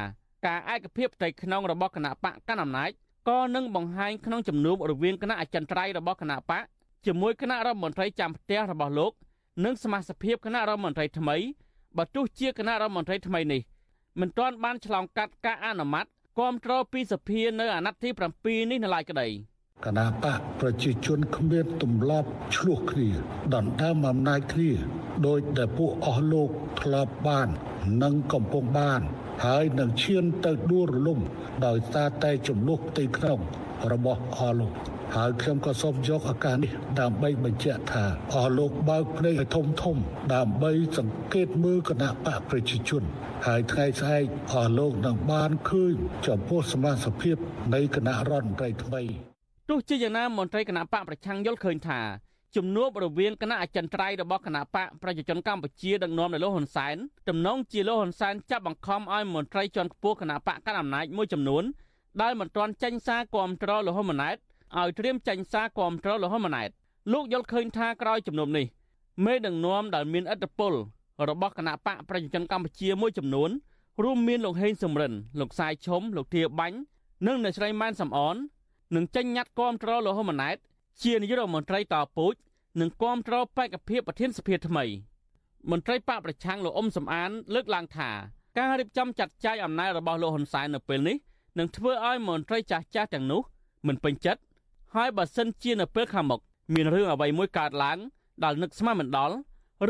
[0.46, 2.92] ការឯកភាពផ្ទៃក្នុងរបស់គណៈបកកណ្ដាលអំណាច
[3.30, 6.64] ក៏នឹងបង្ហាញក្នុងចំនួនរវាងគណៈអចិន្ត្រៃយ៍របស់គណៈបក
[7.06, 9.12] ជាមួយគណៈរដ្ឋមន្ត្រីចាំផ្ទះរបស់លោក
[9.66, 11.36] និងសមាជិកភាពគណៈរដ្ឋមន្ត្រីថ្មី
[11.98, 13.62] បើទោះជាគណៈរដ្ឋមន្ត្រីថ្មីនេះ
[14.20, 16.06] មិនទាន់បានឆ្លងកាត់ការអនុម័ត
[16.40, 18.10] គាំទ្រពីសភានៅអាណត្តិទី
[18.42, 19.28] 7នេះនៅឡើយក្តី
[19.86, 23.10] គណៈបកប្រជាជនគ្មានទម្លាប់ឆ្លោះគ្នា
[23.56, 24.72] ដណ្ដើមអំណាចគ្នា
[25.28, 26.50] ដោយដែលពួកអស់លោក
[26.82, 27.50] ធ្លាប់បាន
[28.04, 29.02] និងកំពុងបាន
[29.46, 31.20] ហើយនឹងឈានទៅដួលរលំ
[31.66, 33.40] ដោយសារតែចំនួនផ្ទៃក្នុង
[33.92, 34.74] របស់អស់លោក
[35.16, 39.98] ហើយខ្ញុំក៏សូមយកឱកាសនេះដើម្បីបញ្ជាក់ថាអស់លោកបើកភ្នែកឲ្យធំធំ
[40.36, 43.04] ដើម្បីសង្កេតមើលគណៈបកប្រជាជន
[43.48, 45.94] ហើយថ្ងៃស្អែកអស់លោកនឹងបានឃើញ
[46.28, 47.38] ចំពោះសមាជិកភាព
[47.76, 49.04] នៃគណៈរដ្ឋមន្ត្រីថ្មី
[49.70, 52.00] ទោះជាយ៉ាងណាមន្ត្រីគណៈបកប្រឆាំងយល់ឃើញថា
[52.56, 56.96] ជំនួបរវាងគណៈអចិន្ត្រៃយ៍របស់គណៈបកប្រជាជនកម្ពុជាដឹកនាំដោយលោកហ៊ុនសែន
[57.30, 61.64] ទំនងជាលោកហ៊ុនសែនចាប់បង្ខំឲ្យមន្ត្រីជាន់ខ្ពស់គណៈបកកាន់អំណាចមួយចំនួន
[62.22, 64.38] ដែលមិនទាន់ចេញសារគាំទ្រលោកហ៊ុនម៉ាណែត
[64.78, 66.70] ឲ្យត្រៀមចេញសារគាំទ្រលោកហ៊ុនម៉ាណែត
[67.14, 68.66] លោកយល់ឃើញថាក្រោយជំនុំនេះ
[69.26, 70.74] មេដឹកនាំដែលមានឥទ្ធិពល
[71.30, 73.50] របស់គណៈបកប្រជាជនកម្ពុជាមួយចំនួន
[74.04, 76.78] រួមមានលោកហេងសំរិនលោកសាយឈុំលោកធាបាញ់
[77.28, 78.36] និងអ្នកស្រីម៉ែនសំអន
[78.96, 80.58] នឹងចេញញត្តិគាំទ្រលោកហ៊ុនម៉ាណែត
[81.04, 82.36] ជានាយករដ្ឋមន្ត្រីតពូជ
[82.82, 84.86] និងគាំទ្របេក្ខភាពប្រធានសភាថ្មី
[85.72, 88.10] មន្ត្រីបកប្រឆាំងលោកអ៊ុំសំអាន លើកឡើងថា
[88.58, 91.18] ការរៀបចំចាត់ចែងអំណាចរបស់លោកហ៊ុនសែននៅពេលនេះ
[91.60, 93.42] នឹងធ្វើឲ្យមន្ត្រីចាស់ចាស់ទាំងនោះ
[93.88, 94.42] មិនពេញចិត្ត
[94.96, 96.40] ហើយបើសិនជានៅពេលខាងមុខ
[96.74, 97.98] មានរឿងអ្វីមួយកើតឡើង
[98.44, 99.36] ដែលនឹកស្មានមិនដល់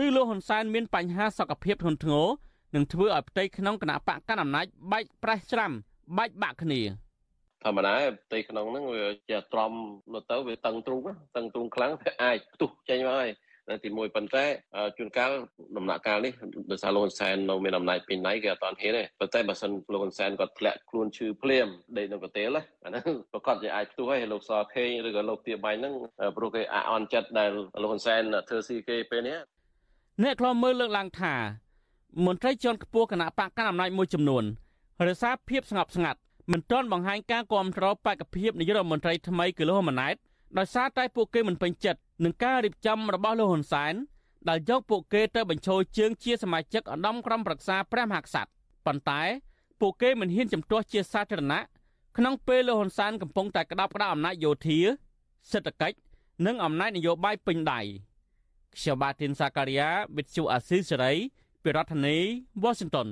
[0.04, 2.28] ឬលោកហ៊ុនសែនមានបញ្ហាសុខភាពធ្ងន់ធ្ងរ
[2.76, 5.72] នឹងធ្វើឲ្យផ្ទៃក្នុងគណៈបកកណ្ដាលអំណាចបែកប្រេះច្រាំ
[6.18, 6.82] បែកបាក់គ្នា
[7.64, 7.96] ធម្មតា
[8.26, 9.72] ផ្ទៃក្នុងហ្នឹងវាជាទ្រាំ
[10.14, 11.00] នៅទៅវាតឹងទ្រូង
[11.38, 13.32] តឹងទ្រូងខ្លាំងវាអាចផ្ទុះចេញមកហើយ
[13.86, 14.46] ទីមួយប៉ុន្តែ
[14.98, 15.32] ជួនកាល
[15.78, 16.34] ដំណាក់កាលនេះ
[16.72, 25.94] ដោយសារលោកហ៊ុនសែននៅមានអំណាចពេញដៃគេអត់ទាន់ហ៊ានទេប៉ុន្តែបើសិនលោកហ៊ុនសែនគាត់ធ្លាក់ខ្លួនឈឺភ្លាមដេកនៅកន្ទេលអាហ្នឹងប្រកាសជាអាចផ្ទុះហើយលោកសខេងឬក៏លោកទាបាញ់ហ្នឹង
[26.38, 27.50] ព្រោះគេអាអន់ចិត្តដែល
[27.82, 29.38] លោកហ៊ុនសែនធ្វើស៊ីគេពេលនេះ
[30.24, 31.34] អ្នកខ្លំមើលលើកឡើងថា
[32.26, 34.44] មន្ត្រីជាន់ខ្ពស់គណៈបកកណ្ដាលអំណាចមួយចំនួន
[35.08, 36.20] រសារភាពស្ងប់ស្ងាត់
[36.52, 40.16] មិនទាន់បង្ហាញការគ្រប់គ្រងបកភាពនាយករដ្ឋមន្ត្រីថ្មីគឺលោកហ៊ុនម៉ាណែត
[40.58, 43.94] ដោយសារតែពួកគេមិនពេញចិត្តនឹងការរៀបចំរបស់លោកហ៊ុនសែន
[44.50, 48.50] ដែលយកពួកគេទៅបញ្ឈរជើងជាសមាជិកឧត្តមក្រុមប្រឹក្សាព្រះមហាក្សត្រ
[48.86, 49.22] ប៉ុន្តែ
[49.82, 51.62] ពួកគេមិនហ៊ានជំទាស់ជាសាធារណៈ
[52.18, 54.80] ក្នុងពេលលោកហ៊ុនសែនកំពុងតែក្តាប់ក្តារអំណាចយោធា
[55.52, 55.98] សេដ្ឋកិច្ច
[56.46, 57.82] និងអំណាចនយោបាយពេញដៃ
[58.76, 61.14] ខ្ញុំបាទទីនសាការីយ៉ាវិទ្យុអាស៊ីសេរី
[61.64, 62.18] ពីរដ្ឋធានី
[62.64, 63.10] Washington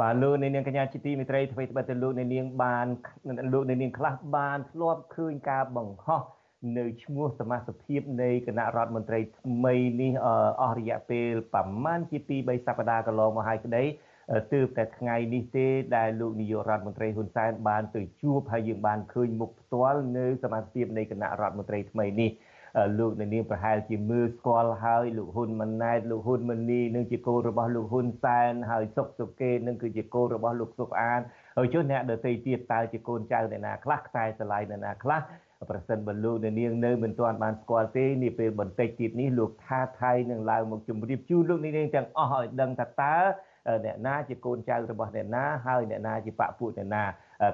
[0.00, 2.86] បាទលោកនាងកញ្ញាជាទីមេត្រីអ្វីត្បិតតែលោកនាងបាន
[3.52, 6.22] លោកនាងខ្លះបានធ្លាប់ឃើញការបង្ហោះ
[6.78, 10.12] នៅឈ្មោះសមាជិកភាពនៃគណៈរដ្ឋមន្ត្រីថ្មីនេះ
[10.62, 13.84] អស់រយៈពេលប្រមាណជា2 3សប្តាហ៍កន្លងមកហើយក្តី
[14.52, 22.30] ទើបតែថ្ងៃនេះទេដែលលោកនាយករដ្ឋមន្ត្រីហ៊ុនសែនបានទៅជួបហើយយើងបានឃើញមុខផ្ទាល់នៅសមាជិកភាពនៃគណៈរដ្ឋមន្ត្រីថ្មីនេះ
[22.98, 31.20] លោកនាងប្រហែលជាមើលស្គាល់ហើយលោកហ៊ុនម៉ាណែតលោកហ៊ុនម៉ាណីនឹងជាកូនរបស់លោកហ៊ុនសែនហើយសុកសុកេនឹងគឺជាកូនរបស់លោកសុកអាន
[31.56, 35.20] ហើយចុះអ្នកដទៃទៀតតើជាកូនចៅអ្នកណាខ្លះខ្សែស្រឡាយអ្នកណាខ្លះ
[35.70, 43.16] ប្រសិនបើលោកនាងនៅមិនទាន់បានស្គាល់ទេនេះពេលបន្តិចទៀតនេះលោកថាថៃនឹងឡើងមកជម្រាបជូនលោកនាងទាំងអស់ឲ្យដឹងថាតើ
[43.84, 47.04] អ្នកណាជាកូនចៅរបស់អ្នកណាហើយអ្នកណាជាបពពួកអ្នកណា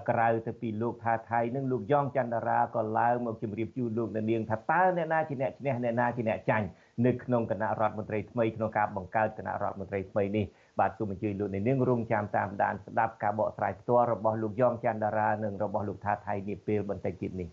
[0.09, 6.67] ក្រៅទៅពីលោកថាថៃនឹងលោកយ៉ងច័ន្ទរាក៏ឡើងមកជម្រាបជូនលោកនាងថាតើអ្នកណាជាអ្នកឈ្នះអ្នកណាជាអ្នកចាញ់
[7.07, 10.45] នៅក្នុងគណៈរដ្ឋមន្ត្រីថ្មីក្នុងការបង្កើតគណៈរដ្ឋមន្ត្រីថ្មីនេះ
[10.81, 17.49] បាទសូមអញ្ជើញលោកនាងរងចាំតាមដានស្ដាប់ការបកស្រាយផ្ទាល់របស់លោកយ៉ងច័ន្ទរានិងរបស់លោកថាថៃនាពេលបន្តិចទៀតនេះ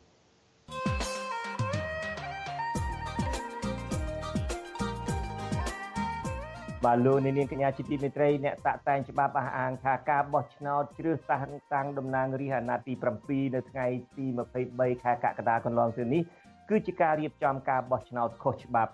[6.85, 12.93] បាទលោកនាងកញ្ញាជាទីមេត្រីអ្នកតាក់តែងច្បាប់អះអាងថាការបោះឆ្នោតជ្រើសតាំងតាំងតំណាងរាស្ត្រអាណត្តិទី
[13.25, 13.85] 7នៅថ្ងៃ
[14.17, 14.25] ទី
[14.65, 16.21] 23ខែកក្កដាកន្លងទៅនេះ
[16.69, 18.91] គឺជាការរៀបចំការបោះឆ្នោតខុសច្បាប់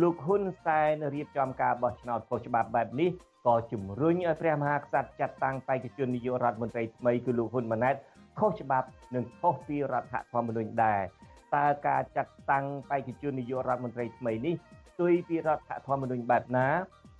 [0.00, 3.10] លោកហ៊ុនសែនរៀបចំការបោះឆ្នោតខុសច្បាប់បែបនេះ
[3.46, 7.94] ក៏ជំរុញឲ្យព្រះមហាក្សត្រចាត់តាំងបេក្ខជននាយករដ្ឋមន្ត្រីថ្មីគឺលោកហ៊ុនម៉ាណែត
[8.38, 11.02] ខុសច្បាប់និងខុសពីរដ្ឋធម្មនុញ្ញដែរ
[11.56, 14.54] តើការចាត់តាំងបេក្ខជននាយករដ្ឋមន្ត្រីថ្មីនេះ
[14.92, 16.68] ស្ទុយពីរដ្ឋធម្មនុញ្ញបែបណា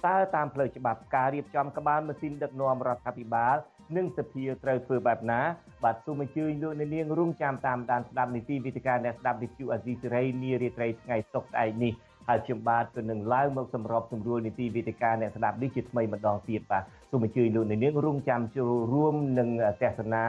[0.05, 3.57] តើតាមផ្លូវច្បាប់ការរៀបចំក្បាលម៉ាស៊ីនដឹកនាំរដ្ឋាភិបាល
[3.97, 5.41] និងសភាត្រូវធ្វើបែបណា
[5.85, 11.93] បាទសូមអញ្ជើញលោកអ្នកនាងរងចាំតាមដានស្ដាប់នីតិវិទ្យាអ្នកស្ដាប់វិទ្យុអាស៊ីសេរីនារាត្រីថ្ងៃសុក្រស្អែកនេះ
[12.29, 19.49] ហើយខ្ញុំបាទក៏នឹងឡើងមកសម្របសម្រួលនីតិវិទ្យាអ្នកស្ដាប់នេះជាថ្មីម្ដងទៀតបាទសូមអញ្ជើញលោកអ្នកនាងរងចាំចូលរួមនឹង
[19.83, 20.25] ទស្សនា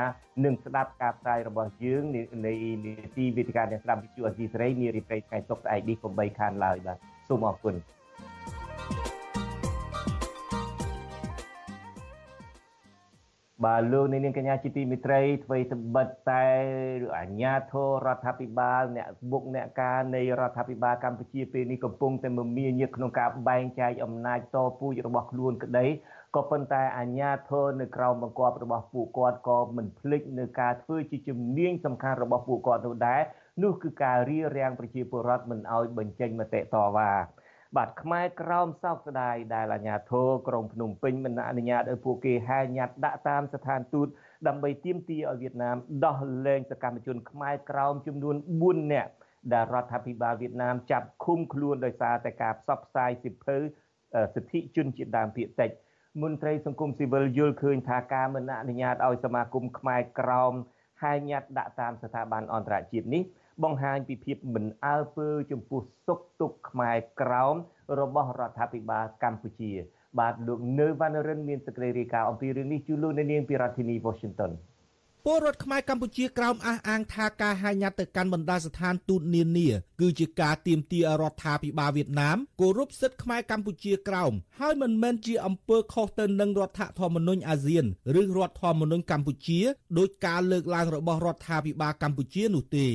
[0.45, 2.03] និងស្ដាប់ការផ្សាយរបស់យើង
[2.45, 2.53] នៃ
[2.85, 6.97] នីតិវិទ្យាអ្នកស្ដាប់វិទ្យុអាស៊ីសេរីនារាត្រីថ្ងៃសុក្រស្អែកនេះកុំបីខានឡើយបាទ
[7.27, 7.75] សូមអរគុណ
[13.65, 16.45] បាទលោកនាងកញ្ញាជាទីមេត្រីអ្វីត្បិតតែ
[17.17, 25.85] អាជ្ញាធររដ្ឋាភិបាលអ្នកបុកអ្នកការនៃរដ្ឋាភិបាលកម្ពុជាពេលនេះកំពុងតែមមាញឹកក្នុងការបែងចែកអំណាចតពូជរបស់ខ្លួនក្តី
[26.35, 33.21] ក៏ប៉ុន្តែអាជ្ញាធរនៅក្រៅបង្គាប់របស់ពួកគាត់ក៏មិនភ្លេចនៅការធ្វើជាជំនាញសំខាន់របស់ពួកគាត់នោះដែរ
[33.63, 37.11] នោះគឺការរៀបរៀងប្រជាពលរដ្ឋមិនឲ្យបញ្ចេញមតិតវ៉ា
[37.75, 44.07] បាទខ្មែរក្រោមសោកស្ដាយដែលអាជ្ញាធរក្រុងភ្នំពេញមិនអនុញ្ញាតឲ្យពួកគេហែញ៉ាត់ដាក់តាមស្ថានទូត
[44.47, 49.11] ដើម្បីទាមទារឲ្យវៀតណាមដោះលែងសកម្មជនខ្មែរក្រោមចំនួន4នាក់
[49.53, 53.57] ដែលរដ្ឋាភិបាលវៀតណាមចាប់ឃុំខ្លួនដោយសារតែការផ្សព្វផ្សាយសិភៅ
[54.35, 55.71] សិទ្ធិជនជាតិដើមភាគតិច
[56.23, 60.53] មន្ត្រីសង្គមស៊ីវិលយល់ឃើញថាការមិនអនុញ្ញាតឲ្យសមាគមខ្មែរក្រោម
[61.01, 63.23] ហែញ៉ាត់ដាក់តាមស្ថាប័នអន្តរជាតិនេះ
[63.63, 67.55] បង្ហាញពីភាពមិនអើពើចំពោះសុខទុក្ខខ្មែរក្រោម
[67.99, 69.71] របស់រដ្ឋាភិបាលកម្ពុជា
[70.19, 74.51] បាទលោកនៅវណ្ណរិនមានសេចក្តីរាយការណ៍អំពីរឿងនេះជូនលោកអ្នកនាងពីរដ្ឋធានី Washington
[75.25, 79.69] ពលរដ្ឋខ្មែរកម្ពុជាក្រោមអះអាងថាការហាញ៉ាត់ទៅកាន់បណ្ដាស្ថានទូតនានា
[80.01, 87.85] គឺជាការទាមទាររដ្ឋាភិបាលវៀតណាមគោរពសិទ្ធិខ្មែរកម្ពុជាក្រោមហើយមិនមែនជាអំពើខុសទៅនឹងរដ្ឋធម្មនុញ្ញអាស៊ាន
[88.19, 89.59] ឬរដ្ឋធម្មនុញ្ញកម្ពុជា
[89.97, 92.87] ដោយការលើកឡើងរបស់រដ្ឋាភិបាលកម្ពុជានោះទេ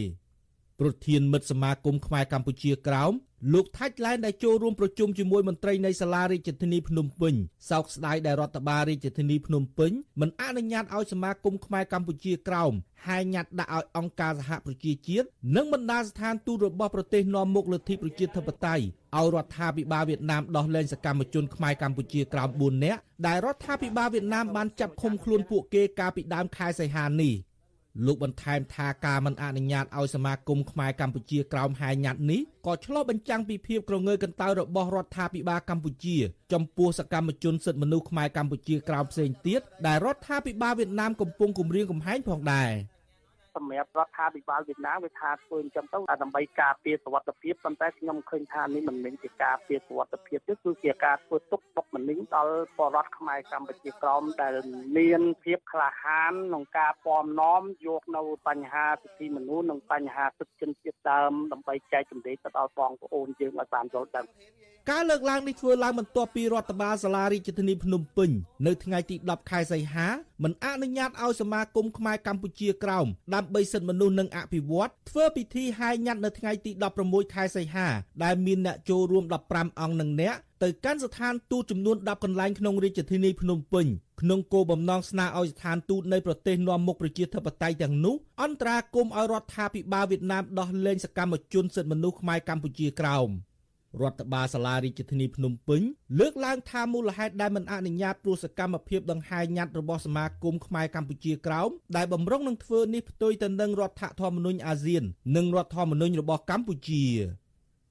[0.83, 3.13] ប្រធានមិត្តសមាគមខ្មែរកម្ពុជាក្រោម
[3.53, 7.35] លោកថាច់ឡែនដែលចូលរួមប្រជុំជាមួយមន្ត្រីនៃសាលារាជធានីភ្នំពេញ
[7.71, 12.73] សោកស្ដាយដែលរដ្ឋបាលរាជធានីភ្នំពេញមិនអនុញ្ញាតឲ្យសមាគមខ្មែរកម្ពុជាក្រោម
[13.07, 15.27] ហាយញ៉ាត់ដាក់ឲ្យអង្គការសហប្រជាជាតិ
[15.57, 18.85] និងបណ្ដាស្ថានទូតរបស់ប្រទេសនាំមុខលទ្ធិប្រជាធិបតេយ្យ
[19.17, 27.35] ឲ្យរដ្ឋាភិបាលវៀតណាមដោះលែងសកម្មជនខ្មែរកម្ពុជាក្រោម4នាក់ដែលរដ្ឋាភិបាលវៀតណាមបានចាប់ឃុំខ្លួនពួកគេកាលពីដើមខែសីហានេះ
[28.07, 36.17] លោកបន្ថែមថាការមិនអនុញ្ញាតឲ្យសមាគមខ្មែរកម្ពុជាក្រោមហែញ៉ាត់នេះក៏ឆ្លុះបញ្ចាំងពីភាពក្រងើយកន្តើយរបស់រដ្ឋាភិបាលកម្ពុជា
[36.53, 42.71] ចំពោះសកម្មជនសិទ្ធិមនុស្សខ្មែរកម្ពុជាក្រោមផ្សេងទៀតដែលរដ្ឋាភិបាលវៀតណាមកំពុងគំរាមកំហែងផងដែរ។
[43.57, 54.55] សម្រាប់រដ្ឋាភិបាលវៀតណាមវាថាធ្វើអញ្ចឹងទៅដើម្បីការពារសុវត្ថិភាពប៉ុន្តែខ្ញុំឃើញថានេះមិនមែនជាការពារសុវត្ថិភាពទេគឺជាការធ្វើទុកបុកម្នេញដល់បរតខ្មែរកម្ពុជាក្រមដែល
[54.97, 64.27] មានភាពក្លាហានក្នុងការពំនាំយកនៅបញ្ហាសិទ្ធិមនុស្សនិងបញ្ហាសិទ្ធិជនជាតិដើមដើម្បីចែកចម្លែកទៅដល់បងប្អូនយើងឲ្យបានយល់ដឹង
[64.91, 68.31] ការលើកឡើងនេះធ្វើឡើងបន្ទាប់ពីរដ្ឋបាលសាលារាជធានីភ្នំពេញ
[68.67, 70.07] នៅថ្ងៃទី10ខែសីហា
[70.43, 76.71] មិនអនុញ្ញាតឲ្យសមាគមខ្មែរកម្ពុជាក្រោមដើម្បីសិទ្ធិមនុស្សនិងអភិវឌ្ឍធ្វើពិធីហែញ៉ាត់នៅថ្ងៃទី
[77.03, 77.89] 16ខែសីហា
[78.25, 83.87] ដែលមានអ្នកចូលរួម15អង្គនិងអ្នកទៅកាន់ស្ថានទូតចំនួន10កន្លែងក្នុងរាជធានីភ្នំពេញ
[84.21, 93.29] ក្នុងគោលបំណងស្នើឲ្យស្ថានទូតនៃប្រទេសនាំមុខប្រជាធិបតេយ្យទាំងនោះអន្តរាគមន៍ឲ្យរដ្ឋាភិបាលវៀតណាមដោះលែងសកម្មជនសិទ្ធិមនុស្សខ្មែរកម្ពុជាក្រោម។
[94.01, 95.83] រដ្ឋបាលសាលារាជធានីភ្នំពេញ
[96.21, 105.03] លើកឡើងថាមូលហេតុដែលមិនអនុញ្ញាតព្រោះសកម្មភាពដង្ហែញត្តិរបស់សមាគមខ្មែរកម្ពុជាក្រោមដែលបំរុងនឹងធ្វើនេះផ្ទុយទៅនឹងរដ្ឋធម្មនុញ្ញអាស៊ាន
[105.37, 107.05] និងរដ្ឋធម្មនុញ្ញរបស់កម្ពុជា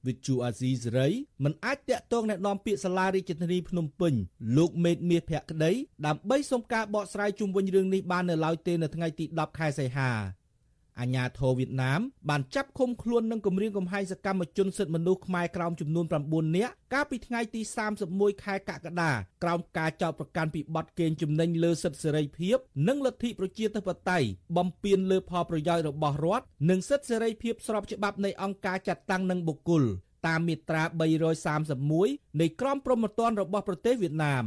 [0.06, 1.08] វិទ្យុអាស៊ីសេរី
[1.44, 4.14] មិនអាចតាក់ទងណែនាំពាក្យសាលារាជធានីភ្នំពេញ
[4.56, 5.72] លោកមេតមាសភក្តី
[6.06, 10.10] ដើម្បីសុំការបកស្រាយជុំវិញរឿងនេះបាននៅឡើយទេនៅថ្ងៃទី10ខែសីហា
[11.00, 17.60] អាញាធរវៀតណាមបានចាប់ឃុំខ្លួននិងគំរាមកំហែងសកម្មជនសិទ្ធិមនុស្សខ្មែរក្រោមចំនួន9នាក់កាលពីថ្ងៃទី
[18.02, 19.12] 31ខែកក្កដា
[19.42, 22.56] ក្រោមការចោទប្រកាន់ពីបទកេងចំណេញលើសិទ្ធិសេរីភាព
[22.88, 29.84] និងលទ្ធិប្រជាធិបតេយ្យបំពានលើផលប្រយោជន៍របស់រដ្ឋនិងសិទ្ធិសេរីភាពស្របច្បាប់នៃអង្គការចាត់តាំងនិងបុគ្គល
[30.26, 30.82] តាមមាត្រា
[31.62, 34.44] 331នៃក្រមព្រហ្មទណ្ឌរបស់ប្រទេសវៀតណាម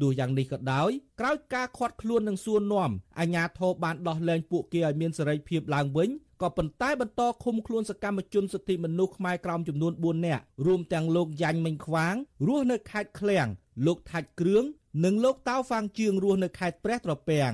[0.00, 0.90] ទោះយ៉ាងនេះក៏ដោយ
[1.20, 2.90] ក្រោយការខាត់ខ្លួននឹងសួរនាំ
[3.20, 6.10] អាញាធរបានដោះលែងពួកគេឲ្យមានសេរីភាពឡើងវិញ
[6.42, 12.14] ក៏ប៉ុន្តែបន្តឃុំខ្លួនសកម្មជនសិទ្ធិមនុស្សខ្មែរក្រោមចំនួន4នាក់រួមទាំងលោកយ៉ាញ់មិញខ្វាង
[12.46, 13.46] រស់នៅខេត្តឃ្លៀង
[13.86, 14.64] លោកថាច់គ្រឿង
[15.04, 17.52] និងលោកតៅហ្វាងជឿងរស់នៅខេត្តព្រះត្រពាំង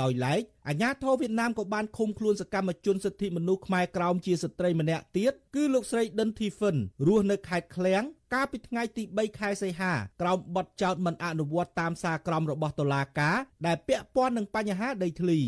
[0.00, 6.76] ដោយឡែកអាញាធរវៀតណាមក៏បានឃុំខ្លួនសកម្មជនសិទ្ធិមនុស្សខ្មែរក្រោមជាស្ត្រីម្នាក់ទៀតគឺលោកស្រីដិនធីហ្វិន
[7.06, 8.02] រស់នៅខេត្តឃ្លៀង
[8.34, 15.40] កាលពីថ្ងៃទី3ខែសីហាក្រោមបទចោទមិនអនុវត្តតាមសារក្រមរបស់តុលាការដែលពាក់ព័ន្ធនឹងបញ្ហាដីធ្លី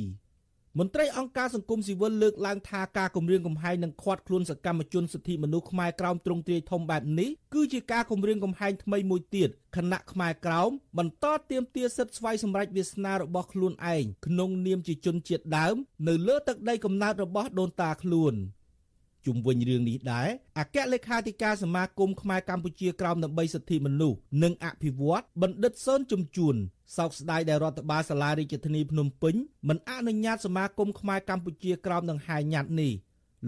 [0.79, 15.75] មន្ត្រីអង្គការសង្គមស៊ីវិលលើកឡើងថាការគម្រាមកំហែងនិងឃាត់ខ្លួនសកម្មជនសិទ្ធិមនុស្សខ្មែរក្រោមទ្រង់ទ្រាយធំបែបនេះគឺជាការគម្រាមកំហែងថ្មីមួយទៀតខណៈខ្មែរក្រោមបន្តទាមទារសិទ្ធិស្វ័យសម្រេចវាសនារបស់ខ្លួនឯងក្នុងនាមជាជនជាតិដើម
[16.09, 18.37] នៅលើទឹកដីកំណើតរបស់ដូនតាខ្លួន។
[19.27, 26.57] ជុំវិញរឿងនេះដែរអគ្គលេខាធិការសមាគមខ្មែរកម្ពុជាក្រោមដើម្បីសិទ្ធិមនុស្សនិងអភិវឌ្ឍបណ្ឌិតសនជំជួន
[26.97, 29.35] សោកស្ដាយដែលរដ្ឋបាលសាលារាជធានីភ្នំពេញ
[29.69, 32.93] មិនអនុញ្ញាតសមាគមខ្មែរកម្ពុជាក្រោមនឹងហាយញ៉ាត់នេះ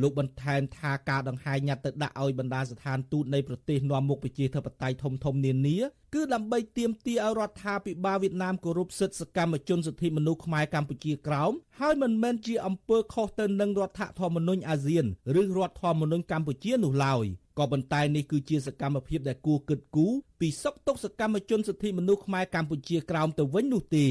[0.00, 5.78] លោកបន្ថែមថាការដង្ហែញ៉ាត់ទៅដាក់ឲ្យបណ្ដាស្ថានទូតនៃប្រទេសនាំមុខប្រជាធិបតេយ្យធំធំនានា
[6.14, 15.04] គឺដើម្បីទាមទារឲ្យរដ្ឋាភិបាលវៀតណាមគោរពសិទ្ធិសកម្មជនសិទ្ធិមនុស្សខ្មែរកម្ពុជាក្រោមហើយមិនមែនជាអំពើខុសទៅនឹងរដ្ឋធម្មនុញ្ញអាស៊ាន
[15.40, 17.26] ឬរដ្ឋធម្មនុញ្ញកម្ពុជានោះឡើយ
[17.58, 24.08] ក៏ប៉ុន្តែនេះគឺជាសកម្មភាពដែលគួរគិតគូរពីសុខទុក្ខសកម្មជនសិទ្ធិមនុស្សខ្មែរកម្ពុជាក្រោមទៅវិញនោះទេ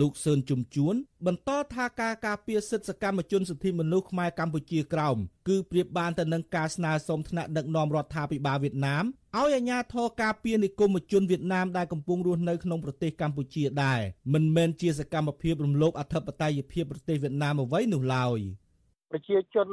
[0.00, 0.94] លោកសឿនជំជួន
[1.26, 5.16] បន្តថាការការពារសិទ្ធិសកម្មជនសិទ្ធិមនុស្សខ្មែរកម្ពុជាក្រោម
[5.48, 14.00] គឺប្រៀបបានទៅនឹងការស្នើសុំថ្នាក់ដឹកនាំរដ្ឋាភិបាលវៀតណាមឲ្យអាជ្ញាធរការពារនិគមជនវៀតណាមដែលកំពុងរស់នៅក្នុងប្រទេសកម្ពុជាដែរ
[14.32, 18.40] មិនមែនជាសកម្មភាពរំលោភអធិបតេយ្យភាពប្រទេសវៀតណាមអ្វីនោះឡើយ។
[19.12, 19.68] ប្រជាជន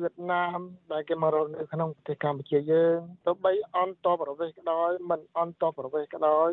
[0.00, 0.58] វៀតណាម
[0.92, 6.48] ដែលគេមករស់នៅក្នុងប្រទេសកម្ពុជាយើងទៅបីអន្តរប្រវេសន៍ក៏ដោយមិនអន្តរប្រវេសន៍ក៏ដោយ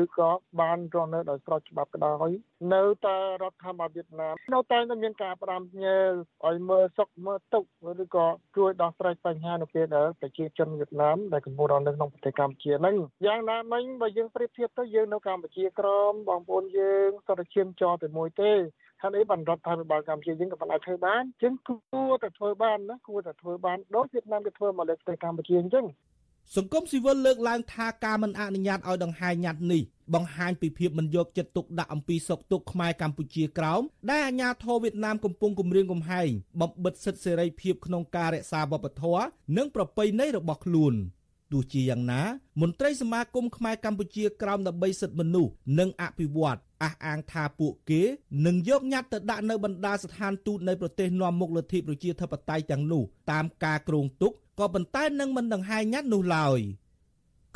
[0.00, 0.30] ឬក៏
[0.60, 2.30] បានរស់នៅដោយស្របច្បាប់ក៏ដោយ
[2.74, 5.98] នៅតែរដ្ឋាភិបាលវៀតណាមនៅតែមានការផ្ដាំញើ
[6.46, 7.68] ឲ្យមើលសុខមើលទុក្ខ
[8.02, 12.96] ឬក៏ជួយដោះស្រាយបញ្ហានៅពេលដែលប្រជាជនវៀតណាមដែលកំពុងរស់នៅក្នុងប្រទេសកម្ពុជាហ្នឹង
[13.26, 18.52] យ៉ាងណាមិញបើយើងប្រៀបធៀបទៅយើងនៅកម្ពុជាក្រមបងប្អូនយើងសុទ្ធតែឈាមចរតែមួយទេ
[19.02, 21.76] ហេតុអីបានរដ្ឋាភិបាលកម្ពុជាយើងក៏មិនអាចធ្វើបានជាងគួ
[22.08, 25.86] រតែធ្វើបានណាគួរតែធ្វើបានដូចវៀតណាមគេធ្វើមកលើប្រទេសកម្ពុជាអញ្ចឹង
[26.56, 29.82] សង្គមស៊ីវិលលើកឡើងថាការមិនអនុញ្ញាតឲ្យដង្ហែញ៉ាត់នេះ
[30.14, 36.28] បង្ហាញពីភាពមិនយកចិត្តទុកដាក់អំពីសុខទុក្ខខ្មែរកម្ពុជាក្រោមដែលអាជ្ញាធរវៀតណាមកំពុងគំរាមកំហែង
[36.60, 39.24] បំបិទសិទ្ធិសេរីភាពក្នុងការរក្សាវប្បធម៌
[39.56, 40.94] និងប្រពៃណីរបស់ខ្លួន
[41.52, 42.22] ទោះជាយ៉ាងណា
[42.60, 48.02] មន្ត្រីសមាគមខ្មែរកម្ពុជាក្រោមដើម្បីសិទ្ធិមនុស្សនិងអភិវឌ្ឍអះអាងថាពួកគេ
[48.46, 56.60] នឹងយកញត្តិទៅដាក់នៅបណ្ដាស្ថានទូតនៃប្រទេសនាំមុខលទ្ធិប្រជាធិបតេយ្យទាំងនោះតាមការគ្រោងទុកក៏ប៉ុន្តែនឹងមិនដង្ហែញត្តិនោះឡើយ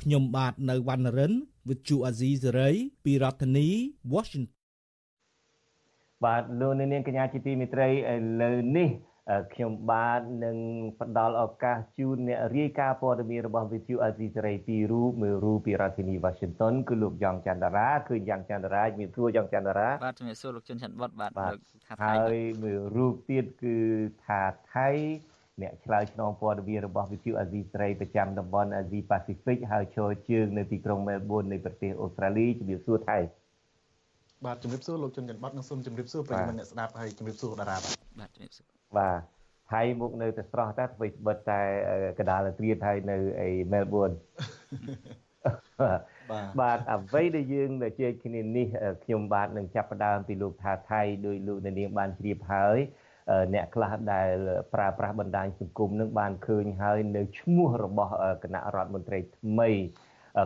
[0.01, 1.33] ខ្ញុំបាទនៅវណ្ណរិន
[1.69, 3.69] with Chu Azizi Saray ពីរដ្ឋធានី
[4.15, 4.63] Washington
[6.25, 7.93] បាទលោកនាងកញ្ញាជាទីមេត្រីឥ
[8.43, 8.89] ឡូវនេះ
[9.55, 10.57] ខ្ញុំបាទនឹង
[11.01, 23.77] ផ្ដល់ឱកាសជូនអ្នករាយការណ៍ព័ត៌មានរបស់ VTV អាស៊ីសេរីពីររូបមួយរូបពីរដ្ឋធានី Washington គឺលោកយ៉ងច័ន្ទរាគឺយ៉ាងច័ន្ទរាជំរាបសួរយ៉ងច័ន្ទរាបាទជំរាបសួរលោកជុនច័ន្ទវត្តបាទលោកថាថៃហើយមួយរូបទៀតគឺ
[24.27, 24.43] ថា
[24.75, 24.89] ថៃ
[25.63, 33.19] អ្នកឆ្លើយឆ្លងព័ត៌មានរបស់វិទ្យុអាស៊ីសេរីប្រចាំតំបន់អាស៊ីប៉ាស៊ីហ្វិកហើយឈរជើងនៅទីក្រុងមែលប៊ននៃប្រទេសអូស្ត្រាលីជំរាបសួរថៃ
[34.45, 39.19] បាទជំរាបសួរលោកជនច័ន្ទបតនិងសូមជំរាបសួរប្រិយមិត្តអ្នកស្ដាប់ហើយជំរាបសួរតារាបាទបាទជំរាបសួរ បាទ
[39.73, 41.61] ថៃមុខនៅតែស្រស់តែធ្វើបិទតែ
[42.19, 44.11] កដាលត្រៀតហើយនៅអីមែលប៊ន
[46.61, 48.67] បាទអ្វីដែលយើងដែលជែកគ្នានេះ
[49.05, 52.79] ខ្ញុំបាទនឹងចាប់ផ្ដើមពីលោកថាថៃដោយលោកនាងបានជ្រាបហើយ
[53.55, 54.29] អ្នកខ្លះដែល
[54.75, 58.13] ប្រើប្រាស់បណ្ដាញសង្គមនឹងបានឃើញហើយនៅឈ្មោះរបស់
[58.43, 59.71] គណៈរដ្ឋមន្ត្រីថ្មី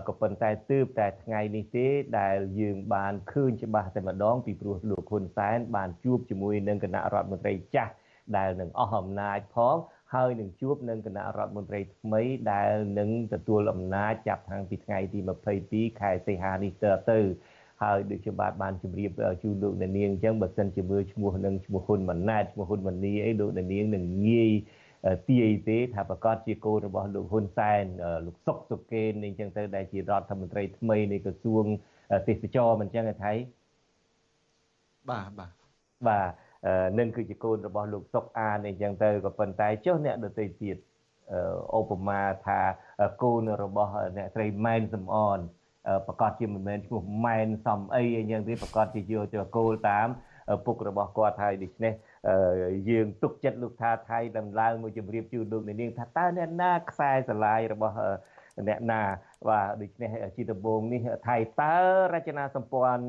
[0.08, 1.86] ក៏ប៉ុន្តែទើបតែថ្ងៃនេះទេ
[2.18, 7.92] ដែលយើងបានឃើញច្បាស់តែម្ដងពីព្រោះលោកហ៊ុនសែនបានជួបជាមួយនឹងគណៈរដ្ឋមន្ត្រីចាស់
[8.36, 9.76] ដែលនឹងអស់អំណាចផង
[10.14, 12.22] ហើយនឹងជួបនឹងគណៈរដ្ឋមន្ត្រីថ្មី
[12.52, 15.18] ដែលនឹងទទួលអំណាចចាប់តាំងពីថ្ងៃទី
[15.58, 17.20] 22ខែសីហានេះតទៅ
[17.82, 19.10] ហើយដូចជាបាទបានជម្រាប
[19.42, 24.52] ជូនលោកអ្នកនាងអញ្ចឹងបើសិនជាមើលឈ្មោះនឹងឈ្មោះហ៊ុនម៉ាណែតឈ្មោះហ៊ុនម៉ានីអីលោកអ្នកនាងនឹងងាយ
[25.28, 27.84] ទាយទេថាប្រកាសជាកូនរបស់លោកហ៊ុនសែន
[28.26, 31.64] លោកសុកសុកេនអញ្ចឹងទៅដែលជារដ្ឋមន្ត្រីថ្មីនៃក្រសួង
[32.28, 33.32] ទេសចរមិនអញ្ចឹងឯថៃ
[35.10, 35.50] បាទបាទ
[36.08, 36.28] បាទ
[36.98, 40.76] នឹងគឺជាកូនរបស់លោកសុកអានអញ្ចឹងទៅក៏ប៉ុន្តែចុះអ្នកដទៃទៀត
[41.78, 42.60] ឧបមាថា
[43.22, 45.38] កូនរបស់អ្នកស្រីម៉ែនសំអន
[46.06, 50.08] ប្រកាសជាមិនមែនឈ្មោះម៉ែនសំអីអញ្ចឹងទេប្រកាសជាយកទៅគោលតាម
[50.66, 51.92] ពុករបស់គាត់ហើយដូច្នេះ
[52.90, 57.94] យើងទុកចិត្តលោកថាថៃដំឡើងមួយជម្រាបជូនលោកនាងថាតើអ្នកណាខ្សែស្រឡាយរបស់
[58.68, 59.02] អ្នកណា
[59.48, 61.76] បាទដូច្នេះជាដំបូងនេះថៃតើ
[62.14, 63.04] រចនាសម្ព័ន្ធ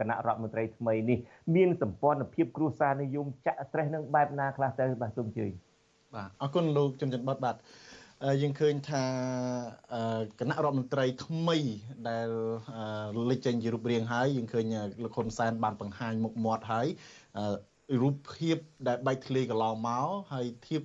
[0.00, 1.18] គណៈរដ្ឋមន្ត្រីថ្មីនេះ
[1.54, 5.46] មានសម្ព័ន្ធភាពគ្រួសារនិយមចាក់ស្រេះនឹងបែបណាខ្លះទៅបាទសូមជឿ
[6.14, 7.56] បាទអរគុណលោកជំចិនបតបាទ
[8.42, 9.04] យើងឃើញថា
[10.40, 11.58] គណៈរដ្ឋមន្ត្រីថ្មី
[12.08, 12.28] ដែល
[13.30, 14.64] លេចចេញជារូបរាងហើយយើងឃើញ
[15.02, 16.86] លោកហ៊ុនសែនបានបង្ហាញមុខមាត់ហើយ
[18.02, 18.56] រូបភាព
[18.88, 20.82] ដែលបែកធ្លាយកន្លងមកហើយធៀប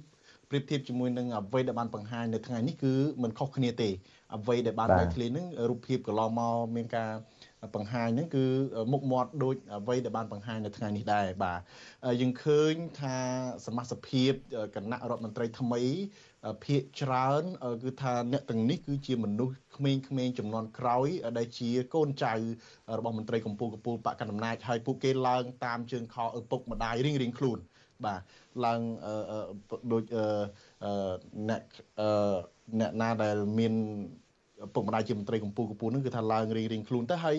[0.49, 2.93] ប្រៀបធៀបជាមួយនឹងអ្វីដែលបានបង្ហាញនៅថ្ងៃនេះគឺ
[3.23, 3.89] មិនខុសគ្នាទេ
[4.35, 7.11] អ្វីដែលបានបែកធ្លាយនឹងរូបភាពកន្លងមកមានការ
[7.75, 8.45] បង្ហាញហ្នឹងគឺ
[8.91, 11.59] មុខមាត់ដូចអ្វីដែលបានបង្ហាញនៅថ្ងៃនេះដែរបាទ
[12.21, 13.17] យើងឃើញថា
[13.65, 14.31] សមាជិកភាព
[14.75, 15.81] គណៈរដ្ឋមន្ត្រីថ្មី
[16.63, 17.43] ភាកច្រើន
[17.83, 22.33] គឺថាអ្នកទាំងនេះគឺជាមនុស្សក្មេងៗចំនួនក្រោយដែលជាកូនចៅ
[22.97, 27.59] របស់មន្ត្រីកម្ពុជាកម្ពុជាបកកណ្ដាលអំណាចហើយពួកគេឡើងតាមជើងខោឪពុកម្ដាយរៀងរៀងខ្លួន
[28.05, 28.21] បាទ
[28.65, 28.79] ឡើង
[29.91, 30.03] ដូច
[31.49, 31.61] អ្នក
[32.79, 33.73] អ្នកណាដែលមាន
[34.75, 37.37] ពុកម្ដាយជាមន្ត្រីកម្ពុជាកម្ពុជានឹងគឺថាឡើងរៀងរៀងខ្លួនទៅហើយ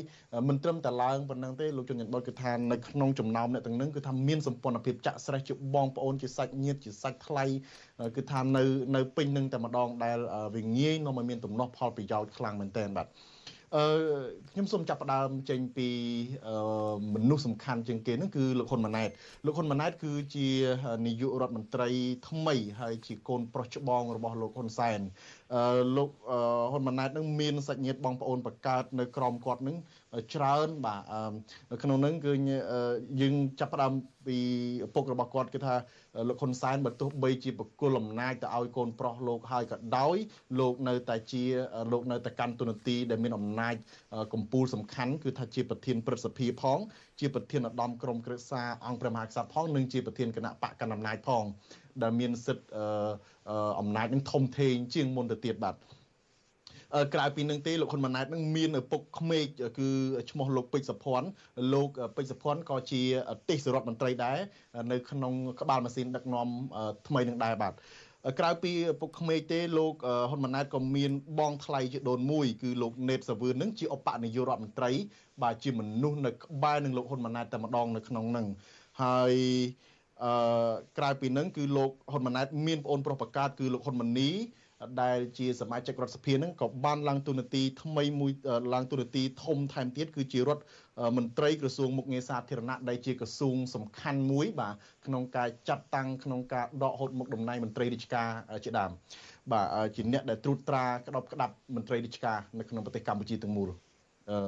[0.49, 7.45] មិនត្រឹមតែឡើងប៉ុណ្ណឹងទេលោកជនញ៉ាំបុតគឺថានៅក្នុងចំណោមអ្នកទាំងនឹងគឺថាមានសម្ព័ន្ធភាពចាក់ស្រេះជាបងប្អូនជាសាច់ញាតិជាសាច់ថ្លៃ
[8.17, 8.63] គឺថានៅ
[8.97, 10.19] នៅពេញនឹងតែម្ដងដែល
[10.55, 13.07] វាងាយនាំឲ្យមានទំនាស់ផលប្រយោជន៍ខ្លាំងមែនទែនបាទ
[13.77, 13.85] អឺ
[14.51, 15.89] ខ្ញុំសូមចាប់ផ្ដើមចេញពី
[17.14, 19.11] មនុស្សសំខាន់ជាងគេហ្នឹងគឺលោកហ៊ុនម៉ាណែត
[19.47, 20.49] លោកហ៊ុនម៉ាណែតគឺជា
[21.07, 21.89] នាយករដ្ឋមន្ត្រី
[22.29, 25.01] ថ្មីហើយជាកូនប្រុសច្បងរបស់លោកហ៊ុនសែន
[25.55, 26.11] អឺលោក
[26.73, 29.77] ហ៊ុនម៉ាណែតនឹងមានសាច់ញាតិបងប្អូនបង្កើតនៅក្រមគាត់នឹង
[30.35, 31.03] ច្រើនបាទ
[31.71, 32.33] នៅក្នុងនឹងគឺ
[33.21, 33.93] យើងចាប់ផ្ដើម
[34.27, 34.39] ពី
[34.87, 35.75] ឪពុករបស់គាត់គឺថា
[36.29, 40.17] លោកហ៊ុនសែនបើទោះបីជាបកគលអំណាចទៅឲ្យកូនប្រុសលោកហើយក៏ដោយ
[40.61, 41.45] លោកនៅតែជា
[41.93, 43.75] លោកនៅតែកាន់តួនាទីដែលមានអំណាច
[44.33, 46.79] កម្ពុជាសំខាន់គឺថាជាប្រធានព្រឹទ្ធសភាផង
[47.21, 51.45] ជាប្រធានឧត្តមក្រុមក្រឹក្សាអង្គព្រះមហាក្សត្រផងនិងជាប្រធានគណៈបកកណ្ដាលអំណាចផង
[52.03, 52.67] ដែលមានសិទ្ធិ
[53.81, 55.75] អំណាចនឹងធំធេងជាងមុនទៅទៀតបាទ
[57.14, 59.47] ក្រៅពីនឹងទេលោកហ៊ុនម៉ាណែតនឹងមានឪពុកក្មេក
[59.78, 59.89] គឺ
[60.30, 61.28] ឈ្មោះលោកពេជ្រសុភ័ណ្ឌ
[61.74, 63.03] លោកពេជ្រសុភ័ណ្ឌក៏ជា
[63.49, 64.39] ទេសរដ្ឋមន្ត្រីដែរ
[64.93, 66.49] នៅក្នុងក្បាលម៉ាស៊ីនដឹកនាំ
[67.09, 67.72] ថ្មីនឹងដែរបាទ
[68.39, 69.95] ក្រៅពីពុកក្មេកទេលោក
[70.30, 74.91] ហ៊ុនម៉ាណែតក៏មានបងថ្លៃជាដូនមួយគឺលោកណេតសាវឿននឹងជាឧបនាយករដ្ឋមន្ត្រី
[75.43, 78.47] បាទជាមនុស្សនៅក្បែរនឹងលោកហ៊ុនម៉ាណែតតែម្ដងនៅក្នុងនឹង
[79.01, 79.34] ហហើយ
[80.24, 84.30] អឺក្រៅពីនឹងគឺលោកហ៊ុនម៉ាណែតមានប្អូនប្រុសប្រកាសគឺលោកហ៊ុនម៉ាណី
[85.03, 88.33] ដែលជាសមាជិករដ្ឋសភានឹងក៏បានឡើងទូនាទីថ្មីមួយ
[88.74, 90.62] ឡើងទូនាទីធំថែមទៀតគឺជារដ្ឋ
[91.16, 94.74] មន្ត្រីក្រសួងមុខងារសាធារណៈដែលជាក្រសួងសំខាន់មួយបាទ
[95.07, 98.29] ក្នុងការចាត់តាំងក្នុងការដកហូតមុខតំណែងមន្ត្រីរាជការ
[98.64, 98.91] ជាដើម
[99.53, 99.66] បាទ
[99.97, 103.68] ជាអ្នកដែលត្រួតត្រាក្តប់ក្តាប់មន្ត្រីរាជការនៅក្នុងប្រទេសកម្ពុជាទាំងមូល
[104.31, 104.39] អឺ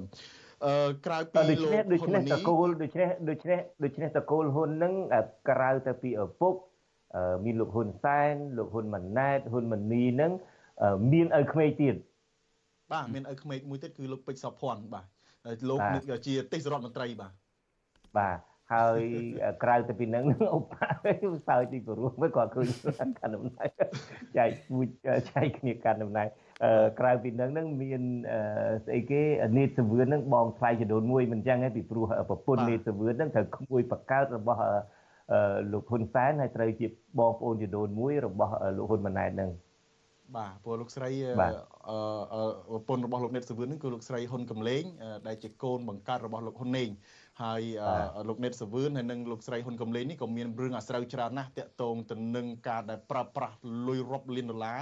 [0.66, 4.94] អឺក្រៅពីលោកដូច្នេះតកូលដូច្នេះដូច្នេះដូច្នេះតកូលហ៊ុននឹង
[5.50, 6.54] ក្រៅទៅពីឪពុក
[7.44, 10.32] មានលោកហ៊ុនសែនលោកហ៊ុនម៉ាណែតហ៊ុនម៉ាណីនឹង
[11.12, 11.94] មានឪក្មេកទៀត
[12.92, 15.04] បាទមានឪក្មេកមួយទៀតគឺលោកពេជ្រសុភ័ណ្ឌបាទ
[15.68, 17.32] លោកនេះជាទេសរដ្ឋមន្ត្រីបាទ
[18.18, 18.38] បាទ
[18.74, 19.00] ហើយ
[19.62, 20.24] ក្រៅទៅពីនឹង
[20.56, 20.64] ឧប
[21.48, 22.66] សើចទីព្រោះមិនគាត់ឃើញ
[23.18, 23.68] កាន់តំណែង
[24.38, 24.86] ចែកមួយ
[25.30, 26.28] ចែកគ្នាកាន់តំណែង
[27.00, 28.02] ក្រៅពីនឹងនឹងមាន
[28.84, 29.22] ស្អីគេ
[29.58, 34.60] នេតសវឿននឹងបងថ្លៃចំនួនមួយមិនចឹងទេពីព្រោះប្រពន្ធនេតសវឿននឹងត្រូវក្មួយបកកើតរបស់
[35.72, 36.86] លោកហ៊ុនសែនហើយត្រូវជា
[37.18, 39.50] បងប្អូនចំនួនមួយរបស់លោកហ៊ុនម៉ាណែតនឹង
[40.36, 44.82] បាទព្រោះលោកស្រីអឺប្រពន្ធរបស់លោកនេតសវឿននឹងគឺលោកស្រីហ៊ុនកំលេង
[45.28, 46.88] ដែលជាកូនបង្កើតរបស់លោកហ៊ុនណេង
[47.42, 47.62] ហើយ
[48.28, 53.56] លោកនេតសវឿនហើយនិងលោកស្រីហ៊ុនកំលេងនេះក៏មានរឿងអាស្រូវច្រើនណាស់តាក់ទងទៅនឹងការដែលប្រើប្រាស់
[53.88, 54.80] លុយរាប់លានដុល្លារ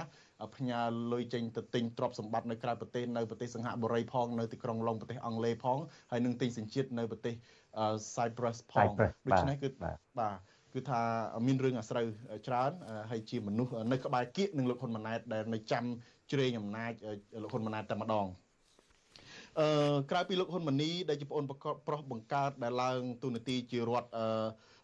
[0.55, 0.81] ផ្ញើ
[1.11, 5.79] លុយចេញទៅទិញទ្រព្យសម្បត្តិនៅក្រៅប្រទេសនៅប្រទេសសិង្ហបុរីផងនៅទីក្រុងឡុងប្រទេសអង់គ្លេសផង
[6.11, 7.33] ហើយនឹងទិញសញ្ជាតិនៅប្រទេស
[8.15, 8.89] Cyprus ផង
[9.27, 9.69] ដូច្នេះគឺ
[10.19, 10.37] បាទ
[10.73, 11.01] គឺថា
[11.47, 12.05] មានរឿងអាស្រូវ
[12.47, 12.71] ច្រើន
[13.11, 15.83] ហើយជាមនុស្សនៅក្បែរគៀកនឹងលោកហ៊ុនម៉ាណែតដែលនៅចាំ
[16.31, 16.91] ជ្រែងអំណាច
[17.43, 18.27] លោកហ៊ុនម៉ាណែតតែម្ដង
[19.59, 21.45] អឺក្រៅពីលោកហ៊ុនម៉ាណីដែលជាប្អូន
[21.87, 24.25] ប្រុសបង្កើតដែលឡើងទូនាទីជារដ្ឋអឺ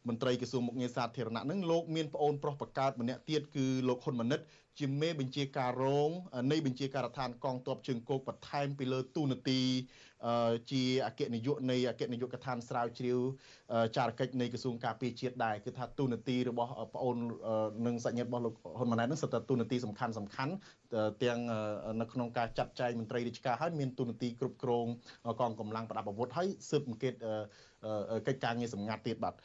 [0.07, 4.39] មន្ត្រីក្រសួងមុខងារសាធារណៈនឹងលោកមានប្អូនប្រុសបង្កើតម្នាក់ទៀតគឺលោកហ៊ុនម៉ាណិត
[4.79, 6.11] ជាមេបញ្ជាការរង
[6.51, 9.61] នៃបញ្ជាការដ្ឋានកងទ័ពជើងគោកបន្ថែមពីលើទូនាទី
[10.71, 13.19] ជាអគ្គនាយកនៃអគ្គនាយកដ្ឋានស្រាវជ្រាវ
[13.97, 17.17] ចារកិច្ចនៃក្រសួងការពារជាតិដែរគឺថាទូនាទីរបស់ប្អូន
[17.85, 20.53] និងសាច់ញាតិរបស់លោកហ៊ុនម៉ាណែតនឹងសិតតែទូនាទីសំខាន់សំខាន់
[21.23, 21.39] ទាំង
[22.01, 24.87] នៅក្នុងការចាត់ចែងមន្ត្រីរាជការហើយមានទូនាទីគ្រប់គ្រង
[25.41, 27.13] កងកម្លាំងប្រដាប់អាវុធហើយស៊ើបអង្កេត
[28.27, 29.35] កិច្ចការងារសម្ងាត់ទៀតបាទ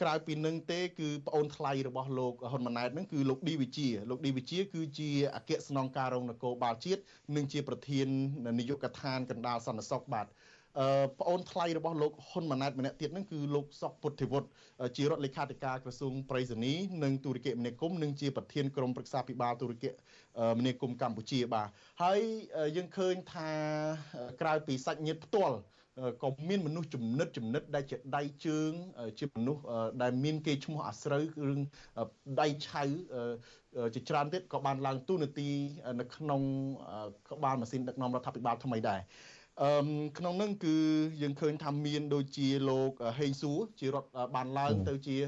[0.00, 7.00] ក្រៅពីនឹងទេគឺប្អូនថ្លៃរបស់លោកហ៊ុនម៉ាណែតនឹងគឺលោកឌីវិជាលោកឌីវិជា គឺជាអគ្គស្នងការរងនគរបាលជាតិ
[7.36, 8.06] និងជាប្រធាន
[8.58, 10.26] នាយកដ្ឋានកណ្ដាលសន្តិសុខបាទ
[10.80, 14.48] អឺប្អូនថ្លៃរបស់លោកហ៊ុនម៉ាណែតម្នាក់ទៀតហ្នឹងគឺលោកសុកពុទ្ធិវុឌ្ឍ
[14.96, 19.84] ជារដ្ឋលេខាធិការក្រសួងប្រៃសណីនិងទូរគមនាគមន៍និងជាប្រធានក្រុមប្រឹក្សាពិបាលទូរគ
[20.58, 21.68] មនាគមន៍កម្ពុជាបាទ
[22.02, 22.20] ហើយ
[22.76, 23.50] យើងឃើញថា
[24.40, 25.56] ក្រៅពីសាច់ញាតិផ្ទាល់
[26.22, 28.72] ក៏មានមនុស្សចំណិតចំណិតដែលជាដៃជើង
[29.20, 29.62] ជាមនុស្ស
[30.02, 31.60] ដែលមានគេឈ្មោះអាស្រូវរឿង
[32.40, 32.82] ដៃឆៅ
[33.94, 35.48] ជាច្រើនទៀតក៏បានឡើងទូនាទី
[36.00, 36.40] នៅក្នុង
[37.30, 39.00] ក្បាលម៉ាស៊ីនដឹកនាំរដ្ឋាភិបាលថ្មីដែរ
[39.62, 39.70] អឺ
[40.18, 40.76] ក្នុងនោះគឺ
[41.22, 45.22] យើងឃើញថាមានដូចជាលោកហេងសួរជារដ្ឋបានឡើងទៅជារ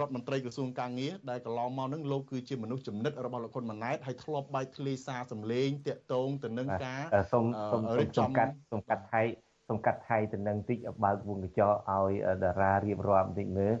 [0.00, 9.22] ដ្ឋមន្ត្រីក្រសួងកាងារដែលកន្លងមកនឹងលោកគឺជាមនុស្សចំណិតរបស់លោកហ៊ុនម៉ាណែតហើយធ្លាប់បែកធ្លាយសារសម្លេងតាក់ទងទៅនឹងការសូមសូមរៀបចំកាត់សូមកាត់ថៃ
[9.70, 12.12] សូមកាត់ថៃទៅនឹងតិចបើកវងកញ្ចក់ឲ្យ
[12.42, 13.72] តារារៀបរាប់បន្តិចមើល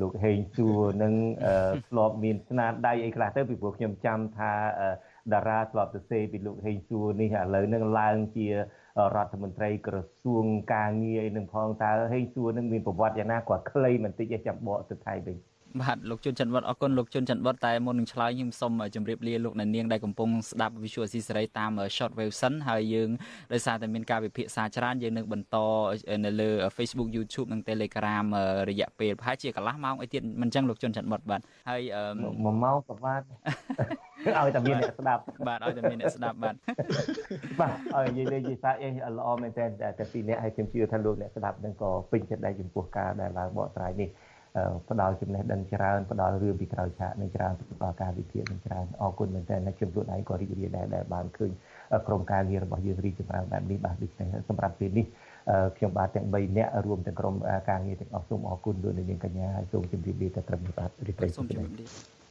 [0.00, 1.14] លោកហេងសួរនឹង
[1.88, 4.52] ធ្លាប់មានស្នាដៃអីខ្លះទៅពីព្រោះខ្ញុំចាំថា
[5.32, 8.54] តារាធ្លាប់ទៅសេពីលោកហេងសួរនេះឥឡូវនឹងឡើងជារ
[9.16, 10.44] ដ្ឋមន្ត្រីក្រសួង
[10.74, 15.36] ការងារនឹងផងតើហេងសួរនឹងមានប្រវត្តិយ៉ាងណាគាត់ខ្លីបន្តិចចាំបកទៅថៃវិញ
[15.80, 23.08] បាទលោកជុនច័ន្ទវត្តអរគុណលោកជុនច័ន្ទវត្តតែមុននឹងឆ្លើយខ្ញុំសូមជម្រាបលាលោកអ្នកនាងដែលកំពុងស្ដាប់ Visual C សេរីតាម Short Wave សិនហើយយើង
[23.52, 25.56] ដោយសារតែមានការវិភាគសារច្រើនយើងនឹងបន្ត
[26.24, 28.24] នៅលើ Facebook YouTube និង Telegram
[28.70, 31.82] រយៈពេលប្រហែលជាកន្លះម៉ោងអីទៀតមិនចឹងលោកជុនច័ន្ទវត្តបាទហើយ
[32.20, 33.22] 1ម៉ោងក៏បាន
[34.38, 36.54] ឲ្យតែមានអ្នកស្ដាប់បាទឲ្យតែមានអ្នកស្ដាប់បាទ
[37.60, 39.66] បាទឲ្យនិយាយលេងនិយាយសារអីល្អមែនតើ
[39.98, 44.10] តែពីរអ្នកហើយខ្ញុំជឿថាលោកអ្នកស្ដាប់នឹងក៏ពេញចិត្តដែរចំពោះការដែលឡើងបកស្រាយនេះ
[44.88, 51.50] ផ្ដល់ចំណេះដឹងច្រើនផ្ដល់រឿងពីក្រោយឆាកនឹងច្រើនផ្ដល់ការវិភាគនឹងច្រើនអរគុណមែនទែនខ្ញុំខ្លួនឯងក៏រីករាយដែរដែលបានឃើញ
[52.06, 55.06] ក្រុមការងាររបស់យើងរីកចម្រើនបែបនេះបាទដូច្នេះសម្រាប់ពេលនេះ
[55.76, 57.34] ខ្ញុំបាទទាំង3នាក់រួមទាំងក្រុម
[57.70, 62.23] ការងារទាំងអស់សូមអរគុណលោកនាងកញ្ញាហើយសូមជម្រាបលាទៅត្រឹមនេះបាទរីករាយសូមជម្រាបលា